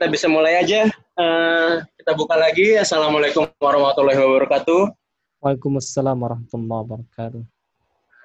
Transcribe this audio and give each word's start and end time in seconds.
kita 0.00 0.08
bisa 0.08 0.32
mulai 0.32 0.56
aja. 0.56 0.88
Uh, 1.12 1.84
kita 2.00 2.16
buka 2.16 2.32
lagi. 2.32 2.72
Assalamualaikum 2.72 3.44
warahmatullahi 3.60 4.16
wabarakatuh. 4.16 4.88
Waalaikumsalam 5.44 6.16
warahmatullahi 6.16 6.80
wabarakatuh. 6.88 7.44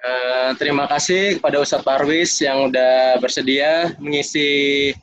Uh, 0.00 0.50
terima 0.56 0.88
kasih 0.88 1.36
kepada 1.36 1.60
Ustadz 1.60 1.84
Parwis 1.84 2.32
yang 2.40 2.72
udah 2.72 3.20
bersedia 3.20 3.92
mengisi 4.00 4.96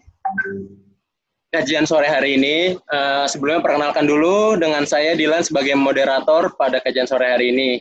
kajian 1.54 1.86
sore 1.86 2.10
hari 2.10 2.42
ini. 2.42 2.74
Uh, 2.90 3.30
sebelumnya 3.30 3.62
perkenalkan 3.62 4.10
dulu 4.10 4.58
dengan 4.58 4.90
saya 4.90 5.14
Dilan 5.14 5.46
sebagai 5.46 5.78
moderator 5.78 6.58
pada 6.58 6.82
kajian 6.82 7.06
sore 7.06 7.30
hari 7.30 7.54
ini. 7.54 7.78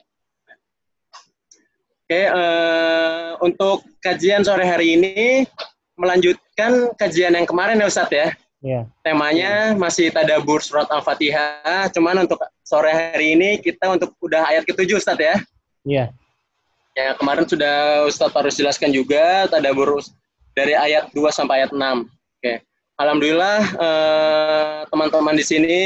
Oke, 2.05 2.29
uh, 2.29 3.41
untuk 3.41 3.89
kajian 4.05 4.45
sore 4.45 4.69
hari 4.69 5.01
ini 5.01 5.49
melanjutkan 5.97 6.93
kajian 7.01 7.33
yang 7.41 7.49
kemarin 7.49 7.81
ya 7.81 7.89
Ustadz 7.89 8.13
ya. 8.13 8.29
Yeah. 8.63 8.87
Temanya 9.03 9.75
masih 9.75 10.15
tadabur 10.15 10.63
surat 10.63 10.87
Al-Fatihah, 10.87 11.91
cuman 11.91 12.23
untuk 12.23 12.39
sore 12.63 12.95
hari 12.95 13.35
ini 13.35 13.59
kita 13.59 13.91
untuk 13.91 14.15
udah 14.23 14.47
ayat 14.47 14.63
ketujuh 14.63 15.03
Ustadz 15.03 15.19
ya. 15.19 15.37
Iya. 15.83 16.07
Yeah. 16.07 16.09
Ya, 16.93 17.09
kemarin 17.19 17.43
sudah 17.43 18.07
Ustadz 18.07 18.39
harus 18.39 18.55
jelaskan 18.55 18.95
juga 18.95 19.51
tadabur 19.51 19.99
dari 20.55 20.79
ayat 20.79 21.11
2 21.11 21.19
sampai 21.35 21.67
ayat 21.67 21.75
6. 21.75 22.07
Oke. 22.07 22.63
Alhamdulillah 23.01 23.59
eh, 23.67 24.79
teman-teman 24.87 25.35
di 25.35 25.43
sini 25.43 25.79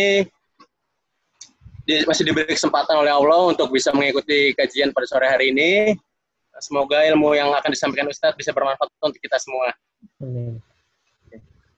di, 1.87 2.03
masih 2.05 2.29
diberi 2.29 2.51
kesempatan 2.51 2.99
oleh 2.99 3.15
Allah 3.15 3.57
untuk 3.57 3.73
bisa 3.73 3.95
mengikuti 3.95 4.53
kajian 4.53 4.93
pada 4.93 5.07
sore 5.09 5.31
hari 5.31 5.55
ini. 5.55 5.97
Semoga 6.61 7.07
ilmu 7.09 7.33
yang 7.33 7.55
akan 7.57 7.71
disampaikan 7.73 8.11
Ustadz 8.11 8.37
bisa 8.37 8.53
bermanfaat 8.53 8.93
untuk 9.01 9.23
kita 9.23 9.41
semua. 9.41 9.73
Amin. 10.21 10.61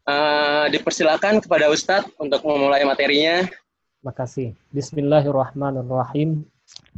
Uh, 0.09 0.65
dipersilakan 0.73 1.37
kepada 1.45 1.69
Ustadz 1.69 2.09
untuk 2.17 2.41
memulai 2.49 2.81
materinya. 2.81 3.45
Terima 3.45 4.13
kasih. 4.17 4.57
Bismillahirrahmanirrahim. 4.73 6.49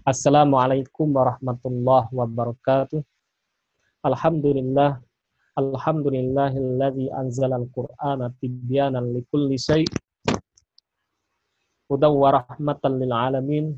Assalamualaikum 0.06 1.10
warahmatullahi 1.10 2.06
wabarakatuh. 2.14 3.02
Alhamdulillah. 4.06 5.02
Alhamdulillahilladzi 5.58 7.10
anzal 7.10 7.50
al-Qur'ana 7.50 8.30
tibyanan 8.38 9.10
likulli 9.10 9.58
syai' 9.58 9.90
hudaw 11.90 12.14
wa 12.14 12.38
rahmatan 12.38 13.02
lil 13.02 13.10
alamin 13.10 13.74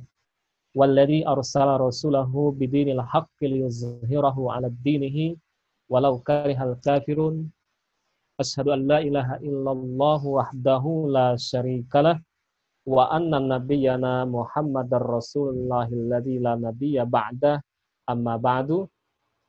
walladzi 0.76 1.24
arsala 1.24 1.80
rasulahu 1.80 2.52
bidinil 2.52 3.00
haqqi 3.00 3.48
liyuzhirahu 3.48 4.52
'ala 4.52 4.68
dinihi 4.84 5.40
walau 5.88 6.20
karihal 6.20 6.76
kafirun 6.84 7.48
Asyhadu 8.40 8.72
an 8.72 8.80
la 8.88 8.98
ilaha 9.04 9.36
illallah 9.44 10.20
wahdahu 10.24 11.12
la 11.12 11.36
syarikalah 11.36 12.16
wa 12.88 13.12
anna 13.12 13.36
nabiyyana 13.36 14.24
Muhammadar 14.24 15.04
Rasulullahilladzi 15.04 16.40
la 16.40 16.56
nabiyya 16.56 17.04
ba'da 17.04 17.60
amma 18.08 18.40
ba'du. 18.40 18.88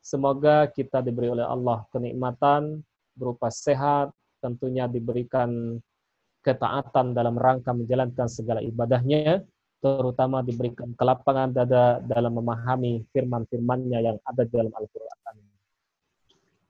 Semoga 0.04 0.68
kita 0.68 1.00
diberi 1.00 1.32
oleh 1.32 1.48
Allah 1.48 1.88
kenikmatan 1.96 2.84
berupa 3.16 3.48
sehat, 3.48 4.12
tentunya 4.44 4.84
diberikan 4.92 5.80
ketaatan 6.44 7.16
dalam 7.16 7.40
rangka 7.40 7.72
menjalankan 7.72 8.28
segala 8.28 8.60
ibadahnya, 8.60 9.48
terutama 9.80 10.44
diberikan 10.44 10.92
kelapangan 11.00 11.56
dada 11.56 12.04
dalam 12.04 12.36
memahami 12.36 13.08
firman-firmannya 13.16 14.00
yang 14.12 14.18
ada 14.28 14.44
dalam 14.44 14.76
Al-Quran. 14.76 15.53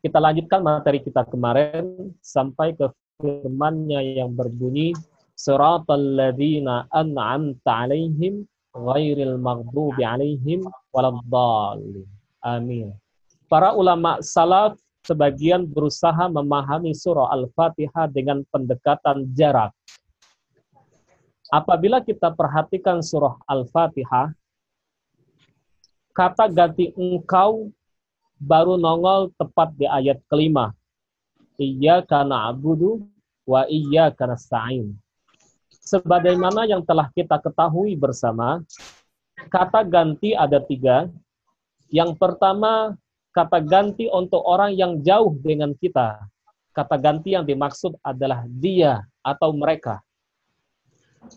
Kita 0.03 0.19
lanjutkan 0.19 0.59
materi 0.59 0.99
kita 0.99 1.23
kemarin 1.31 2.11
sampai 2.19 2.75
ke 2.75 2.91
firmannya 3.23 4.19
yang 4.19 4.35
berbunyi 4.35 4.91
Suratal 5.31 6.19
ladzina 6.19 6.91
an'amta 6.91 7.87
'alaihim 7.87 8.43
ghairil 8.75 9.39
maghdubi 9.39 10.03
'alaihim 10.03 10.67
waladdallin. 10.91 12.03
Amin. 12.43 12.91
Para 13.47 13.71
ulama 13.71 14.19
salaf 14.19 14.75
sebagian 15.07 15.63
berusaha 15.63 16.27
memahami 16.27 16.91
surah 16.91 17.31
Al-Fatihah 17.31 18.11
dengan 18.11 18.43
pendekatan 18.51 19.31
jarak. 19.31 19.71
Apabila 21.47 22.03
kita 22.03 22.35
perhatikan 22.35 22.99
surah 22.99 23.39
Al-Fatihah, 23.47 24.35
kata 26.11 26.51
ganti 26.51 26.91
engkau 26.99 27.71
baru 28.43 28.75
nongol 28.75 29.31
tepat 29.39 29.71
di 29.79 29.87
ayat 29.87 30.19
kelima. 30.27 30.75
Iya 31.55 32.03
karena 32.03 32.51
abudu 32.51 33.07
wa 33.47 33.63
iya 33.71 34.11
karena 34.11 34.35
sa'in. 34.35 34.91
Sebagaimana 35.83 36.67
yang 36.67 36.83
telah 36.83 37.11
kita 37.11 37.39
ketahui 37.39 37.95
bersama, 37.95 38.63
kata 39.47 39.83
ganti 39.87 40.35
ada 40.35 40.59
tiga. 40.59 41.07
Yang 41.93 42.17
pertama, 42.17 42.97
kata 43.35 43.59
ganti 43.61 44.09
untuk 44.09 44.41
orang 44.41 44.73
yang 44.73 44.99
jauh 45.03 45.35
dengan 45.39 45.75
kita. 45.77 46.23
Kata 46.73 46.97
ganti 46.97 47.37
yang 47.37 47.45
dimaksud 47.45 47.99
adalah 48.01 48.49
dia 48.49 49.05
atau 49.21 49.53
mereka. 49.53 50.01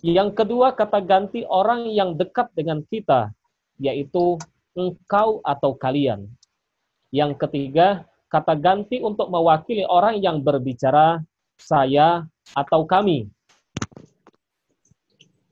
Yang 0.00 0.33
kedua, 0.33 0.73
kata 0.73 0.99
ganti 1.05 1.44
orang 1.44 1.93
yang 1.93 2.17
dekat 2.17 2.49
dengan 2.56 2.81
kita, 2.88 3.31
yaitu 3.77 4.41
engkau 4.73 5.44
atau 5.44 5.77
kalian. 5.77 6.27
Yang 7.16 7.49
ketiga, 7.49 8.04
kata 8.28 8.53
ganti 8.53 9.00
untuk 9.00 9.32
mewakili 9.32 9.88
orang 9.88 10.21
yang 10.21 10.44
berbicara 10.44 11.25
saya 11.56 12.28
atau 12.53 12.84
kami. 12.84 13.32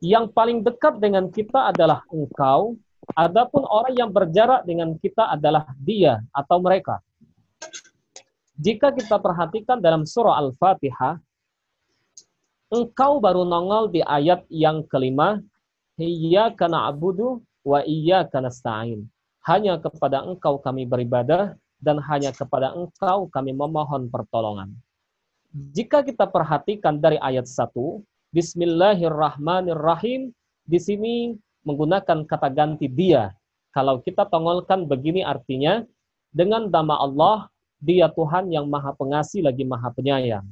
Yang 0.05 0.37
paling 0.37 0.61
dekat 0.61 1.01
dengan 1.01 1.33
kita 1.33 1.73
adalah 1.73 2.05
engkau, 2.13 2.77
adapun 3.17 3.65
orang 3.65 3.97
yang 3.97 4.13
berjarak 4.13 4.69
dengan 4.69 4.93
kita 5.01 5.33
adalah 5.33 5.65
dia 5.81 6.21
atau 6.37 6.61
mereka. 6.61 7.01
Jika 8.61 8.93
kita 8.93 9.17
perhatikan 9.17 9.81
dalam 9.81 10.05
surah 10.05 10.37
Al-Fatihah, 10.45 11.17
engkau 12.69 13.25
baru 13.25 13.49
nongol 13.49 13.89
di 13.89 14.05
ayat 14.05 14.45
yang 14.53 14.85
kelima, 14.85 15.41
kana 16.61 16.93
abudu 16.93 17.41
wa 17.65 17.81
kana 18.29 18.53
nasta'in. 18.53 19.14
Hanya 19.45 19.77
kepada 19.77 20.25
engkau 20.25 20.57
kami 20.57 20.89
beribadah 20.89 21.53
dan 21.77 22.01
hanya 22.01 22.33
kepada 22.33 22.73
engkau 22.73 23.29
kami 23.29 23.53
memohon 23.53 24.09
pertolongan. 24.09 24.73
Jika 25.53 26.01
kita 26.01 26.25
perhatikan 26.27 26.97
dari 26.97 27.21
ayat 27.21 27.45
1, 27.45 27.77
Bismillahirrahmanirrahim, 28.33 30.33
di 30.65 30.79
sini 30.81 31.15
menggunakan 31.63 32.25
kata 32.25 32.49
ganti 32.51 32.89
dia. 32.89 33.37
Kalau 33.71 34.01
kita 34.01 34.27
tongolkan 34.33 34.89
begini 34.89 35.21
artinya, 35.21 35.85
dengan 36.35 36.73
nama 36.73 36.99
Allah, 36.99 37.39
dia 37.79 38.11
Tuhan 38.11 38.49
yang 38.49 38.67
maha 38.67 38.97
pengasih 38.97 39.45
lagi 39.45 39.63
maha 39.63 39.93
penyayang. 39.93 40.47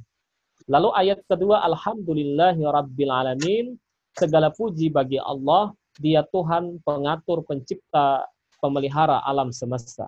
Lalu 0.71 0.95
ayat 0.95 1.19
kedua, 1.27 1.65
Alhamdulillahi 1.65 2.63
Rabbil 2.63 3.11
Alamin, 3.11 3.75
segala 4.15 4.53
puji 4.55 4.93
bagi 4.93 5.19
Allah, 5.19 5.75
dia 5.99 6.23
Tuhan 6.29 6.79
pengatur 6.87 7.43
pencipta 7.43 8.23
pemelihara 8.63 9.19
alam 9.27 9.51
semesta. 9.51 10.07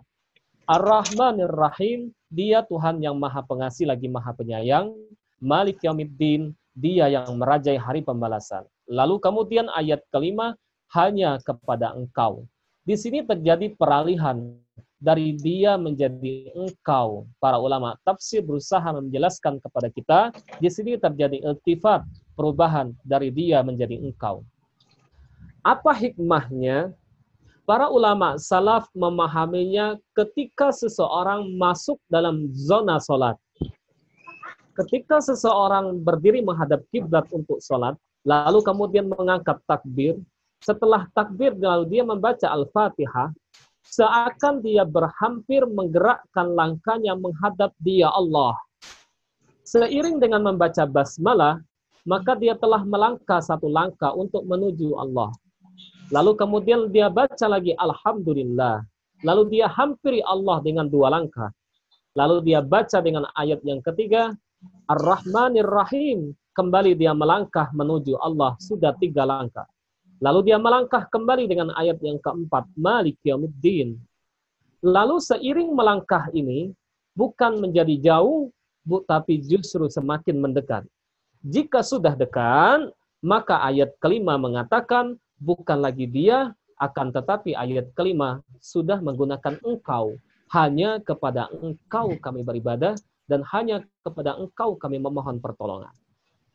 Ar-Rahmanir 0.71 1.51
Rahim, 1.51 2.15
dia 2.31 2.63
Tuhan 2.65 3.03
yang 3.03 3.19
maha 3.19 3.43
pengasih 3.43 3.91
lagi 3.91 4.07
maha 4.07 4.31
penyayang. 4.33 4.95
Malik 5.43 5.83
Yaumiddin, 5.83 6.55
dia 6.73 7.11
yang 7.11 7.37
merajai 7.37 7.77
hari 7.77 8.01
pembalasan. 8.01 8.65
Lalu 8.89 9.21
kemudian 9.21 9.67
ayat 9.75 10.01
kelima, 10.09 10.57
hanya 10.95 11.37
kepada 11.43 11.93
engkau. 11.99 12.47
Di 12.87 12.95
sini 12.95 13.27
terjadi 13.27 13.75
peralihan 13.77 14.57
dari 15.05 15.37
dia 15.37 15.77
menjadi 15.77 16.49
engkau. 16.57 17.29
Para 17.37 17.61
ulama 17.61 18.01
tafsir 18.09 18.41
berusaha 18.41 18.89
menjelaskan 18.89 19.61
kepada 19.61 19.89
kita, 19.93 20.21
di 20.63 20.73
sini 20.73 20.97
terjadi 20.97 21.45
iltifat, 21.45 22.07
perubahan 22.33 22.97
dari 23.05 23.29
dia 23.29 23.61
menjadi 23.61 24.01
engkau. 24.01 24.41
Apa 25.61 25.93
hikmahnya 25.93 26.93
Para 27.65 27.89
ulama 27.89 28.37
salaf 28.37 28.93
memahaminya 28.93 29.97
ketika 30.13 30.69
seseorang 30.69 31.49
masuk 31.57 31.97
dalam 32.13 32.53
zona 32.53 33.01
sholat. 33.01 33.41
Ketika 34.77 35.25
seseorang 35.25 35.97
berdiri 36.05 36.45
menghadap 36.45 36.85
kiblat 36.93 37.25
untuk 37.33 37.65
sholat, 37.65 37.97
lalu 38.29 38.61
kemudian 38.61 39.09
mengangkat 39.09 39.57
takbir, 39.65 40.21
setelah 40.61 41.09
takbir 41.17 41.57
lalu 41.57 41.89
dia 41.89 42.05
membaca 42.05 42.53
Al-Fatihah, 42.53 43.33
seakan 43.89 44.61
dia 44.61 44.85
berhampir 44.85 45.65
menggerakkan 45.65 46.53
langkahnya 46.53 47.17
menghadap 47.17 47.73
dia 47.81 48.13
Allah. 48.13 48.61
Seiring 49.65 50.21
dengan 50.21 50.45
membaca 50.53 50.85
basmalah, 50.85 51.65
maka 52.05 52.37
dia 52.37 52.53
telah 52.61 52.85
melangkah 52.85 53.41
satu 53.41 53.73
langkah 53.73 54.13
untuk 54.13 54.45
menuju 54.45 55.01
Allah. 55.01 55.33
Lalu 56.15 56.39
kemudian 56.39 56.95
dia 56.95 57.11
baca 57.11 57.47
lagi 57.51 57.75
Alhamdulillah. 57.75 58.87
Lalu 59.27 59.59
dia 59.59 59.67
hampiri 59.67 60.23
Allah 60.23 60.63
dengan 60.63 60.87
dua 60.87 61.11
langkah. 61.11 61.51
Lalu 62.15 62.47
dia 62.47 62.63
baca 62.63 63.03
dengan 63.03 63.27
ayat 63.35 63.59
yang 63.67 63.83
ketiga, 63.83 64.31
Ar-Rahmanir 64.87 65.67
Rahim. 65.67 66.39
kembali 66.55 66.95
dia 66.95 67.11
melangkah 67.11 67.75
menuju 67.75 68.15
Allah 68.23 68.55
sudah 68.63 68.95
tiga 69.03 69.27
langkah. 69.27 69.67
Lalu 70.23 70.55
dia 70.55 70.59
melangkah 70.63 71.03
kembali 71.11 71.51
dengan 71.51 71.75
ayat 71.75 71.99
yang 71.99 72.23
keempat, 72.23 72.71
Malik 72.79 73.19
Yawmiddin. 73.27 73.99
Lalu 74.87 75.19
seiring 75.19 75.75
melangkah 75.75 76.31
ini, 76.31 76.71
bukan 77.19 77.59
menjadi 77.59 77.99
jauh, 77.99 78.55
bu, 78.87 79.03
tapi 79.03 79.43
justru 79.43 79.91
semakin 79.91 80.39
mendekat. 80.39 80.87
Jika 81.43 81.83
sudah 81.83 82.15
dekat, 82.15 82.95
maka 83.19 83.59
ayat 83.67 83.91
kelima 83.99 84.39
mengatakan, 84.39 85.19
bukan 85.41 85.79
lagi 85.83 86.07
dia, 86.07 86.53
akan 86.79 87.15
tetapi 87.15 87.55
ayat 87.55 87.95
kelima 87.95 88.43
sudah 88.59 88.99
menggunakan 88.99 89.59
engkau. 89.63 90.19
Hanya 90.53 91.03
kepada 91.03 91.51
engkau 91.51 92.15
kami 92.21 92.47
beribadah, 92.47 92.95
dan 93.27 93.41
hanya 93.57 93.83
kepada 94.05 94.37
engkau 94.37 94.77
kami 94.77 95.01
memohon 95.01 95.41
pertolongan. 95.41 95.93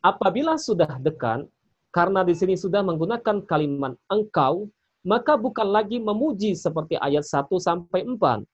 Apabila 0.00 0.56
sudah 0.56 0.96
dekat, 1.02 1.44
karena 1.90 2.22
di 2.22 2.32
sini 2.32 2.54
sudah 2.54 2.80
menggunakan 2.86 3.42
kalimat 3.44 3.98
engkau, 4.06 4.70
maka 5.02 5.34
bukan 5.34 5.68
lagi 5.68 5.98
memuji 5.98 6.54
seperti 6.54 6.94
ayat 6.96 7.26
1 7.26 7.50
sampai 7.58 8.06
4. 8.06 8.46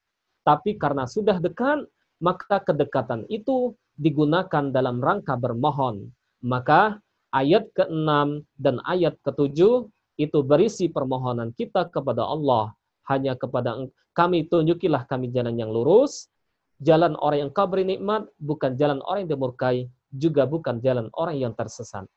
Tapi 0.43 0.79
karena 0.79 1.05
sudah 1.05 1.37
dekat, 1.37 1.85
maka 2.17 2.63
kedekatan 2.63 3.29
itu 3.29 3.77
digunakan 3.99 4.73
dalam 4.73 4.97
rangka 4.97 5.37
bermohon. 5.37 6.09
Maka 6.41 6.97
ayat 7.35 7.69
ke-6 7.77 8.41
dan 8.57 8.75
ayat 8.87 9.19
ke-7 9.21 9.85
itu 10.17 10.41
berisi 10.41 10.89
permohonan 10.89 11.53
kita 11.53 11.87
kepada 11.93 12.25
Allah. 12.25 12.73
Hanya 13.07 13.37
kepada 13.39 13.77
kami 14.11 14.49
tunjukilah 14.49 15.07
kami 15.07 15.31
jalan 15.31 15.55
yang 15.55 15.71
lurus, 15.71 16.27
jalan 16.83 17.15
orang 17.21 17.47
yang 17.47 17.51
kau 17.53 17.69
beri 17.69 17.85
nikmat, 17.85 18.27
bukan 18.41 18.75
jalan 18.75 18.99
orang 19.05 19.23
yang 19.23 19.31
dimurkai, 19.37 19.77
juga 20.11 20.43
bukan 20.43 20.81
jalan 20.83 21.07
orang 21.15 21.37
yang 21.39 21.53
tersesat. 21.53 22.09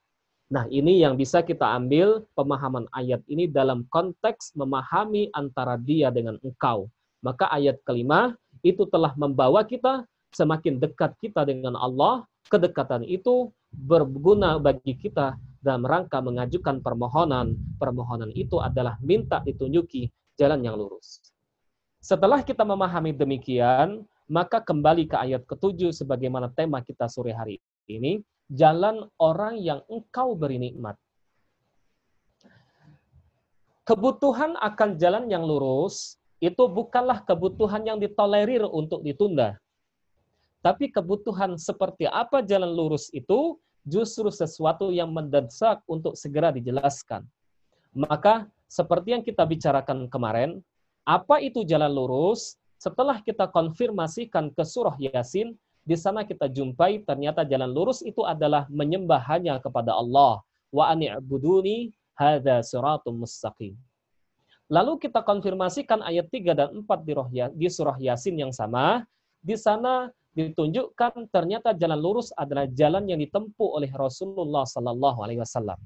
Nah, 0.50 0.66
ini 0.66 0.98
yang 0.98 1.14
bisa 1.14 1.46
kita 1.46 1.62
ambil 1.78 2.26
pemahaman 2.34 2.90
ayat 2.90 3.22
ini 3.30 3.46
dalam 3.46 3.86
konteks 3.86 4.58
memahami 4.58 5.30
antara 5.30 5.78
dia 5.78 6.10
dengan 6.10 6.42
engkau. 6.42 6.90
Maka 7.22 7.46
ayat 7.54 7.78
kelima 7.86 8.34
itu 8.66 8.82
telah 8.90 9.14
membawa 9.14 9.62
kita 9.62 10.02
semakin 10.34 10.82
dekat 10.82 11.14
kita 11.22 11.46
dengan 11.46 11.78
Allah. 11.78 12.26
Kedekatan 12.50 13.06
itu 13.06 13.54
berguna 13.70 14.58
bagi 14.58 14.98
kita 14.98 15.38
dalam 15.60 15.84
rangka 15.84 16.18
mengajukan 16.24 16.80
permohonan. 16.80 17.54
Permohonan 17.76 18.32
itu 18.32 18.58
adalah 18.58 18.96
minta 19.04 19.44
ditunjuki 19.44 20.08
jalan 20.40 20.64
yang 20.64 20.80
lurus. 20.80 21.20
Setelah 22.00 22.40
kita 22.40 22.64
memahami 22.64 23.12
demikian, 23.12 24.08
maka 24.24 24.64
kembali 24.64 25.04
ke 25.04 25.16
ayat 25.20 25.44
ketujuh 25.44 25.92
sebagaimana 25.92 26.48
tema 26.48 26.80
kita 26.80 27.06
sore 27.12 27.36
hari 27.36 27.60
ini 27.92 28.24
jalan 28.48 29.06
orang 29.20 29.60
yang 29.60 29.84
engkau 29.86 30.32
beri 30.32 30.56
nikmat. 30.56 30.96
Kebutuhan 33.84 34.54
akan 34.56 34.96
jalan 34.96 35.26
yang 35.28 35.42
lurus 35.42 36.16
itu 36.40 36.64
bukanlah 36.70 37.20
kebutuhan 37.26 37.84
yang 37.84 37.98
ditolerir 38.00 38.64
untuk 38.64 39.04
ditunda. 39.04 39.60
Tapi 40.60 40.92
kebutuhan 40.92 41.56
seperti 41.56 42.08
apa 42.08 42.40
jalan 42.44 42.70
lurus 42.70 43.08
itu 43.12 43.58
justru 43.84 44.28
sesuatu 44.28 44.92
yang 44.92 45.10
mendesak 45.10 45.80
untuk 45.88 46.16
segera 46.16 46.52
dijelaskan. 46.52 47.24
Maka 47.96 48.46
seperti 48.70 49.16
yang 49.16 49.24
kita 49.24 49.42
bicarakan 49.42 50.06
kemarin, 50.06 50.62
apa 51.02 51.42
itu 51.42 51.66
jalan 51.66 51.90
lurus? 51.90 52.54
Setelah 52.80 53.20
kita 53.20 53.50
konfirmasikan 53.50 54.54
ke 54.54 54.62
surah 54.64 54.96
Yasin, 54.96 55.58
di 55.84 55.96
sana 55.96 56.22
kita 56.22 56.46
jumpai 56.48 57.02
ternyata 57.02 57.42
jalan 57.44 57.68
lurus 57.72 58.00
itu 58.04 58.22
adalah 58.24 58.68
menyembah 58.70 59.20
hanya 59.26 59.58
kepada 59.58 59.96
Allah. 59.96 60.40
Wa 60.70 60.94
ani'buduni 60.94 61.90
hadza 62.14 62.62
siratum 62.62 63.26
mustaqim. 63.26 63.74
Lalu 64.70 65.02
kita 65.02 65.26
konfirmasikan 65.26 65.98
ayat 66.06 66.30
3 66.30 66.54
dan 66.54 66.68
4 66.86 66.86
di, 67.02 67.12
roh, 67.18 67.28
ya, 67.34 67.50
di 67.50 67.66
surah 67.66 67.98
Yasin 67.98 68.38
yang 68.38 68.54
sama. 68.54 69.02
Di 69.42 69.58
sana 69.58 70.14
ditunjukkan 70.34 71.26
ternyata 71.34 71.74
jalan 71.74 71.98
lurus 71.98 72.30
adalah 72.38 72.70
jalan 72.70 73.06
yang 73.10 73.18
ditempuh 73.18 73.68
oleh 73.76 73.90
Rasulullah 73.90 74.62
Sallallahu 74.62 75.18
Alaihi 75.26 75.42
Wasallam. 75.42 75.78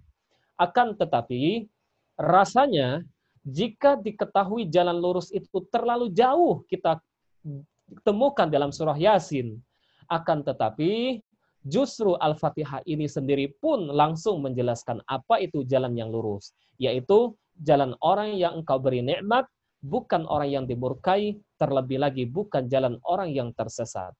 Akan 0.60 0.94
tetapi 0.94 1.66
rasanya 2.20 3.02
jika 3.44 3.96
diketahui 4.00 4.68
jalan 4.68 4.96
lurus 4.96 5.32
itu 5.32 5.64
terlalu 5.68 6.12
jauh 6.12 6.64
kita 6.68 7.00
temukan 8.04 8.48
dalam 8.48 8.72
surah 8.72 8.96
Yasin, 8.96 9.60
akan 10.08 10.44
tetapi 10.44 11.20
justru 11.64 12.16
Al-Fatihah 12.20 12.84
ini 12.84 13.08
sendiri 13.08 13.52
pun 13.60 13.88
langsung 13.88 14.44
menjelaskan 14.44 15.00
apa 15.08 15.40
itu 15.40 15.64
jalan 15.68 15.96
yang 15.96 16.12
lurus, 16.12 16.56
yaitu 16.80 17.36
jalan 17.60 17.96
orang 18.00 18.36
yang 18.36 18.60
engkau 18.60 18.80
beri 18.80 19.04
nikmat, 19.04 19.44
bukan 19.84 20.24
orang 20.28 20.48
yang 20.48 20.64
dimurkai, 20.64 21.36
terlebih 21.60 22.00
lagi 22.00 22.24
bukan 22.24 22.68
jalan 22.68 22.96
orang 23.04 23.32
yang 23.32 23.52
tersesat. 23.52 24.12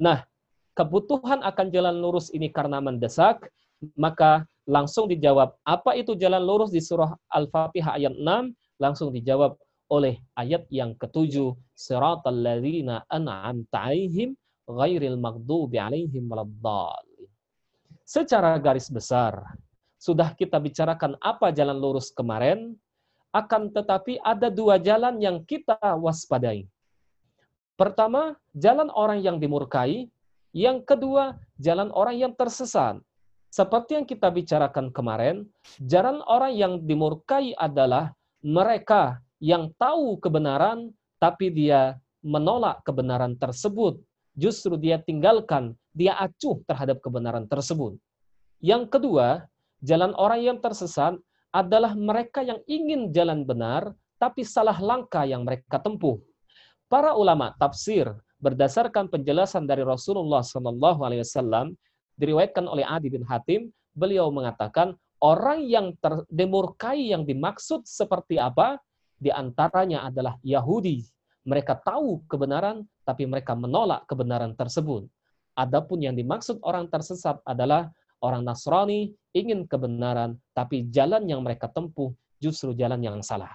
Nah, 0.00 0.24
kebutuhan 0.72 1.44
akan 1.44 1.66
jalan 1.68 2.00
lurus 2.00 2.32
ini 2.32 2.48
karena 2.48 2.80
mendesak, 2.80 3.52
maka 3.92 4.48
langsung 4.64 5.04
dijawab 5.12 5.52
apa 5.60 5.92
itu 5.92 6.16
jalan 6.16 6.40
lurus 6.40 6.72
di 6.72 6.80
surah 6.80 7.12
Al-Fatihah 7.28 8.00
ayat 8.00 8.16
6, 8.16 8.56
langsung 8.80 9.12
dijawab 9.12 9.60
oleh 9.92 10.16
ayat 10.32 10.64
yang 10.72 10.96
ketujuh, 10.96 11.52
siratal 11.76 12.32
ladzina 12.32 13.04
an'amta 13.12 13.92
'alaihim 13.92 14.32
ghairil 14.64 15.20
maghdubi 15.20 15.76
alaihim. 15.76 16.24
Secara 18.08 18.56
garis 18.56 18.88
besar, 18.88 19.36
sudah 20.00 20.32
kita 20.32 20.56
bicarakan 20.56 21.20
apa 21.20 21.52
jalan 21.52 21.76
lurus 21.76 22.08
kemarin, 22.08 22.72
akan 23.36 23.70
tetapi 23.70 24.18
ada 24.24 24.48
dua 24.48 24.80
jalan 24.80 25.20
yang 25.20 25.44
kita 25.44 25.78
waspadai. 25.78 26.66
Pertama, 27.80 28.36
jalan 28.52 28.92
orang 28.92 29.24
yang 29.24 29.40
dimurkai. 29.40 30.12
Yang 30.52 30.84
kedua, 30.84 31.40
jalan 31.56 31.88
orang 31.96 32.20
yang 32.20 32.32
tersesat. 32.36 33.00
Seperti 33.48 33.96
yang 33.96 34.04
kita 34.04 34.28
bicarakan 34.28 34.92
kemarin, 34.92 35.48
jalan 35.80 36.20
orang 36.28 36.52
yang 36.52 36.72
dimurkai 36.84 37.56
adalah 37.56 38.12
mereka 38.44 39.24
yang 39.40 39.72
tahu 39.80 40.20
kebenaran, 40.20 40.92
tapi 41.16 41.48
dia 41.48 41.96
menolak 42.20 42.84
kebenaran 42.84 43.32
tersebut 43.40 43.96
justru 44.36 44.76
dia 44.76 45.00
tinggalkan, 45.00 45.72
dia 45.96 46.14
acuh 46.20 46.60
terhadap 46.68 47.00
kebenaran 47.00 47.48
tersebut. 47.48 47.96
Yang 48.60 48.92
kedua, 48.92 49.48
jalan 49.80 50.12
orang 50.20 50.40
yang 50.44 50.58
tersesat 50.60 51.16
adalah 51.50 51.96
mereka 51.96 52.44
yang 52.44 52.60
ingin 52.68 53.10
jalan 53.10 53.42
benar, 53.42 53.96
tapi 54.20 54.44
salah 54.44 54.76
langkah 54.76 55.24
yang 55.24 55.48
mereka 55.48 55.80
tempuh. 55.80 56.20
Para 56.90 57.14
ulama 57.14 57.54
tafsir 57.54 58.10
berdasarkan 58.42 59.06
penjelasan 59.06 59.62
dari 59.62 59.86
Rasulullah 59.86 60.42
Shallallahu 60.42 61.06
Alaihi 61.06 61.22
Wasallam 61.22 61.78
diriwayatkan 62.18 62.66
oleh 62.66 62.82
Adi 62.82 63.14
bin 63.14 63.22
Hatim, 63.22 63.70
beliau 63.94 64.26
mengatakan 64.34 64.98
orang 65.22 65.70
yang 65.70 65.94
terdemurkai 66.02 67.14
yang 67.14 67.22
dimaksud 67.22 67.86
seperti 67.86 68.42
apa? 68.42 68.74
Di 69.22 69.30
antaranya 69.30 70.10
adalah 70.10 70.34
Yahudi. 70.42 71.06
Mereka 71.46 71.78
tahu 71.86 72.26
kebenaran, 72.26 72.82
tapi 73.06 73.22
mereka 73.22 73.54
menolak 73.54 74.10
kebenaran 74.10 74.58
tersebut. 74.58 75.06
Adapun 75.54 76.02
yang 76.02 76.18
dimaksud 76.18 76.58
orang 76.66 76.90
tersesat 76.90 77.38
adalah 77.46 77.86
orang 78.18 78.42
Nasrani 78.42 79.14
ingin 79.30 79.62
kebenaran, 79.70 80.34
tapi 80.58 80.90
jalan 80.90 81.22
yang 81.30 81.46
mereka 81.46 81.70
tempuh 81.70 82.10
justru 82.42 82.74
jalan 82.74 82.98
yang 82.98 83.22
salah. 83.22 83.54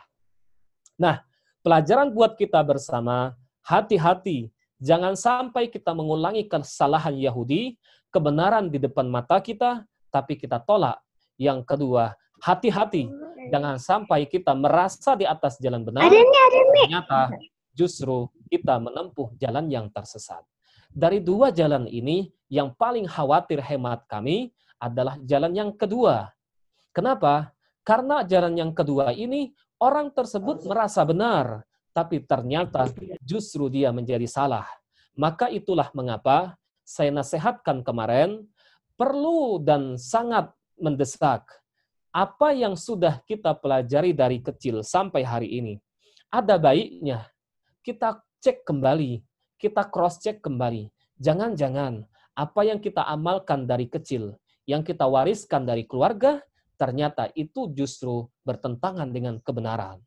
Nah, 0.95 1.19
pelajaran 1.65 2.13
buat 2.13 2.37
kita 2.37 2.61
bersama, 2.61 3.33
hati-hati, 3.65 4.53
jangan 4.77 5.17
sampai 5.17 5.65
kita 5.65 5.97
mengulangi 5.97 6.45
kesalahan 6.45 7.17
Yahudi, 7.17 7.81
kebenaran 8.13 8.69
di 8.69 8.77
depan 8.77 9.09
mata 9.09 9.41
kita, 9.41 9.81
tapi 10.13 10.37
kita 10.37 10.61
tolak. 10.61 11.01
Yang 11.41 11.65
kedua, 11.65 12.13
hati-hati, 12.37 13.09
jangan 13.49 13.81
sampai 13.81 14.29
kita 14.29 14.53
merasa 14.53 15.17
di 15.17 15.25
atas 15.25 15.57
jalan 15.57 15.81
benar, 15.81 16.05
ternyata 16.05 17.33
justru 17.73 18.29
kita 18.45 18.77
menempuh 18.77 19.33
jalan 19.41 19.65
yang 19.65 19.89
tersesat. 19.89 20.45
Dari 20.93 21.17
dua 21.17 21.49
jalan 21.49 21.89
ini, 21.89 22.29
yang 22.45 22.77
paling 22.77 23.09
khawatir 23.09 23.57
hemat 23.57 24.05
kami 24.05 24.53
adalah 24.77 25.17
jalan 25.25 25.51
yang 25.51 25.73
kedua. 25.73 26.29
Kenapa? 26.93 27.51
Karena 27.81 28.21
jalan 28.23 28.53
yang 28.53 28.71
kedua 28.71 29.11
ini, 29.11 29.51
orang 29.79 30.11
tersebut 30.11 30.63
merasa 30.67 31.01
benar, 31.03 31.63
tapi 31.95 32.23
ternyata 32.23 32.87
justru 33.23 33.71
dia 33.71 33.91
menjadi 33.91 34.27
salah. 34.27 34.67
Maka 35.15 35.47
itulah 35.47 35.87
mengapa 35.95 36.59
saya 36.83 37.09
nasihatkan 37.09 37.81
kemarin, 37.81 38.43
perlu 38.99 39.57
dan 39.63 39.95
sangat 39.95 40.51
mendesak 40.75 41.47
apa 42.15 42.55
yang 42.55 42.79
sudah 42.79 43.19
kita 43.27 43.51
pelajari 43.55 44.15
dari 44.15 44.39
kecil 44.39 44.83
sampai 44.83 45.23
hari 45.23 45.49
ini. 45.59 45.75
Ada 46.31 46.55
baiknya 46.59 47.27
kita 47.83 48.23
cek 48.39 48.63
kembali, 48.67 49.23
kita 49.59 49.87
cross 49.87 50.19
check 50.19 50.39
kembali. 50.43 50.91
Jangan-jangan 51.19 52.03
apa 52.35 52.61
yang 52.67 52.79
kita 52.83 53.03
amalkan 53.07 53.63
dari 53.63 53.87
kecil 53.87 54.35
yang 54.65 54.81
kita 54.81 55.05
wariskan 55.05 55.63
dari 55.63 55.85
keluarga, 55.85 56.41
ternyata 56.75 57.31
itu 57.33 57.71
justru 57.73 58.29
bertentangan 58.43 59.09
dengan 59.09 59.39
kebenaran. 59.41 59.99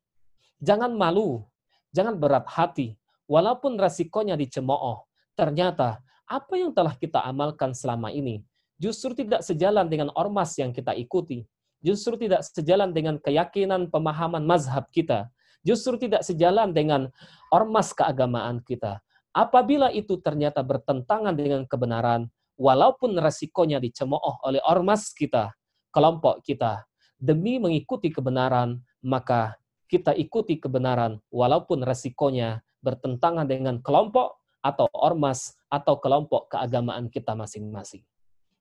Jangan 0.62 0.94
malu, 0.94 1.44
jangan 1.90 2.16
berat 2.16 2.46
hati, 2.48 2.94
walaupun 3.28 3.76
resikonya 3.80 4.38
dicemooh. 4.38 5.04
Ternyata 5.34 6.00
apa 6.28 6.54
yang 6.56 6.70
telah 6.76 6.92
kita 6.94 7.24
amalkan 7.24 7.72
selama 7.72 8.12
ini 8.12 8.42
justru 8.78 9.12
tidak 9.12 9.42
sejalan 9.42 9.90
dengan 9.90 10.08
ormas 10.14 10.54
yang 10.56 10.70
kita 10.70 10.94
ikuti, 10.94 11.44
justru 11.82 12.14
tidak 12.14 12.46
sejalan 12.46 12.94
dengan 12.94 13.18
keyakinan 13.18 13.90
pemahaman 13.90 14.46
mazhab 14.46 14.86
kita, 14.94 15.26
justru 15.66 15.98
tidak 15.98 16.22
sejalan 16.22 16.70
dengan 16.70 17.10
ormas 17.50 17.90
keagamaan 17.90 18.62
kita. 18.62 19.02
Apabila 19.34 19.90
itu 19.92 20.16
ternyata 20.22 20.62
bertentangan 20.62 21.34
dengan 21.34 21.66
kebenaran, 21.66 22.30
walaupun 22.54 23.18
resikonya 23.18 23.82
dicemooh 23.82 24.40
oleh 24.46 24.62
ormas 24.64 25.10
kita, 25.12 25.52
kelompok 25.90 26.44
kita, 26.44 26.84
demi 27.18 27.58
mengikuti 27.58 28.08
kebenaran, 28.12 28.80
maka 29.02 29.56
kita 29.88 30.12
ikuti 30.14 30.60
kebenaran 30.60 31.18
walaupun 31.32 31.80
resikonya 31.80 32.60
bertentangan 32.84 33.48
dengan 33.48 33.80
kelompok 33.80 34.38
atau 34.60 34.86
ormas 34.92 35.56
atau 35.72 35.96
kelompok 35.98 36.52
keagamaan 36.52 37.08
kita 37.08 37.32
masing-masing. 37.32 38.04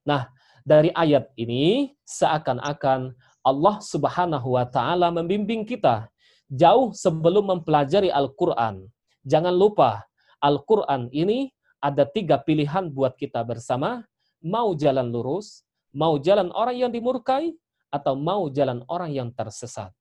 Nah, 0.08 0.32
dari 0.64 0.88
ayat 0.96 1.28
ini 1.36 1.92
seakan-akan 2.08 3.12
Allah 3.44 3.76
Subhanahu 3.84 4.56
wa 4.56 4.64
taala 4.64 5.12
membimbing 5.12 5.68
kita 5.68 6.08
jauh 6.48 6.96
sebelum 6.96 7.52
mempelajari 7.52 8.08
Al-Qur'an. 8.08 8.88
Jangan 9.28 9.52
lupa 9.52 10.08
Al-Quran 10.40 11.12
ini 11.12 11.52
ada 11.78 12.08
tiga 12.08 12.40
pilihan 12.40 12.88
buat 12.90 13.14
kita 13.20 13.44
bersama, 13.44 14.02
mau 14.40 14.72
jalan 14.74 15.12
lurus, 15.12 15.62
mau 15.92 16.16
jalan 16.20 16.52
orang 16.52 16.76
yang 16.76 16.90
dimurkai, 16.92 17.56
atau 17.88 18.14
mau 18.14 18.52
jalan 18.52 18.84
orang 18.88 19.10
yang 19.12 19.28
tersesat. 19.32 19.92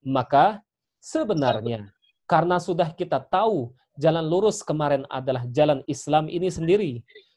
Maka 0.00 0.64
sebenarnya 1.00 1.92
karena 2.24 2.56
sudah 2.56 2.92
kita 2.92 3.20
tahu 3.20 3.72
jalan 4.00 4.24
lurus 4.24 4.64
kemarin 4.64 5.04
adalah 5.12 5.44
jalan 5.52 5.84
Islam 5.84 6.28
ini 6.32 6.48
sendiri 6.48 6.92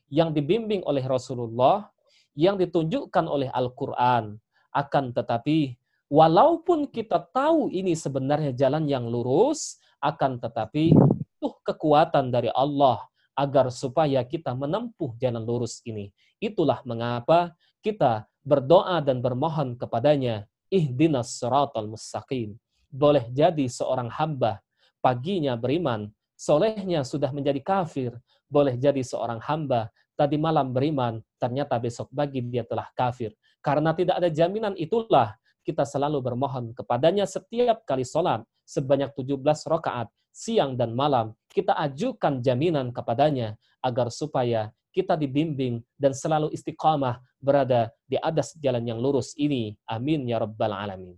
yang 0.08 0.32
dibimbing 0.32 0.84
oleh 0.88 1.04
Rasulullah, 1.04 1.92
yang 2.32 2.56
ditunjukkan 2.56 3.26
oleh 3.28 3.52
Al-Quran. 3.52 4.40
Akan 4.72 5.12
tetapi, 5.12 5.76
walaupun 6.08 6.88
kita 6.88 7.20
tahu 7.20 7.68
ini 7.72 7.92
sebenarnya 7.92 8.56
jalan 8.56 8.88
yang 8.88 9.04
lurus, 9.12 9.80
akan 10.00 10.40
tetapi 10.40 10.96
butuh 10.96 11.54
kekuatan 11.68 12.32
dari 12.32 12.48
Allah 12.56 13.04
agar 13.38 13.70
supaya 13.70 14.24
kita 14.26 14.56
menempuh 14.56 15.14
jalan 15.20 15.44
lurus 15.44 15.84
ini. 15.86 16.10
Itulah 16.42 16.82
mengapa 16.86 17.54
kita 17.84 18.26
berdoa 18.42 19.04
dan 19.04 19.20
bermohon 19.20 19.76
kepadanya, 19.76 20.48
ihdinas 20.72 21.36
siratal 21.38 21.88
mustaqim. 21.88 22.56
Boleh 22.88 23.28
jadi 23.32 23.68
seorang 23.68 24.08
hamba 24.08 24.64
paginya 25.04 25.56
beriman, 25.56 26.12
solehnya 26.36 27.04
sudah 27.04 27.32
menjadi 27.36 27.60
kafir. 27.64 28.16
Boleh 28.48 28.80
jadi 28.80 29.04
seorang 29.04 29.44
hamba 29.44 29.92
tadi 30.16 30.40
malam 30.40 30.72
beriman, 30.72 31.20
ternyata 31.38 31.76
besok 31.78 32.08
pagi 32.10 32.40
dia 32.42 32.64
telah 32.64 32.88
kafir. 32.96 33.36
Karena 33.60 33.92
tidak 33.92 34.24
ada 34.24 34.30
jaminan 34.32 34.74
itulah 34.80 35.36
kita 35.68 35.84
selalu 35.84 36.24
bermohon 36.24 36.72
kepadanya 36.72 37.28
setiap 37.28 37.84
kali 37.84 38.08
sholat 38.08 38.40
sebanyak 38.64 39.12
17 39.12 39.44
rakaat 39.68 40.08
siang 40.38 40.78
dan 40.78 40.94
malam, 40.94 41.34
kita 41.50 41.74
ajukan 41.74 42.46
jaminan 42.46 42.94
kepadanya 42.94 43.58
agar 43.82 44.14
supaya 44.14 44.70
kita 44.98 45.14
dibimbing 45.14 45.86
dan 45.94 46.18
selalu 46.18 46.50
istiqamah 46.50 47.22
berada 47.38 47.94
di 48.10 48.18
atas 48.18 48.58
jalan 48.58 48.82
yang 48.82 48.98
lurus 48.98 49.38
ini. 49.38 49.78
Amin 49.86 50.26
ya 50.26 50.42
rabbal 50.42 50.74
alamin. 50.74 51.14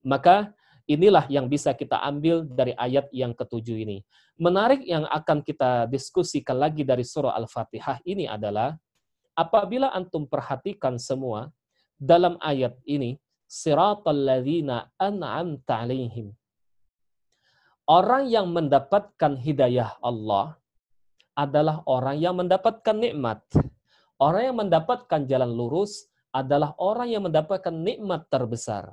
Maka 0.00 0.56
inilah 0.88 1.28
yang 1.28 1.44
bisa 1.52 1.76
kita 1.76 2.00
ambil 2.00 2.48
dari 2.48 2.72
ayat 2.80 3.12
yang 3.12 3.36
ketujuh 3.36 3.76
ini. 3.76 4.00
Menarik 4.40 4.80
yang 4.88 5.04
akan 5.12 5.44
kita 5.44 5.84
diskusikan 5.92 6.56
lagi 6.56 6.88
dari 6.88 7.04
surah 7.04 7.36
Al-Fatihah 7.36 8.00
ini 8.08 8.24
adalah 8.24 8.72
apabila 9.36 9.92
antum 9.92 10.24
perhatikan 10.24 10.96
semua 10.96 11.52
dalam 12.00 12.40
ayat 12.40 12.72
ini 12.88 13.20
siratal 13.44 14.16
ladzina 14.16 14.88
an'amta 14.96 15.84
alaihim 15.84 16.32
Orang 17.88 18.28
yang 18.28 18.52
mendapatkan 18.52 19.40
hidayah 19.40 19.96
Allah 20.04 20.60
adalah 21.38 21.86
orang 21.86 22.18
yang 22.18 22.34
mendapatkan 22.34 22.98
nikmat. 22.98 23.38
Orang 24.18 24.42
yang 24.42 24.58
mendapatkan 24.58 25.30
jalan 25.30 25.46
lurus 25.54 26.10
adalah 26.34 26.74
orang 26.82 27.06
yang 27.14 27.22
mendapatkan 27.22 27.70
nikmat 27.70 28.26
terbesar. 28.26 28.90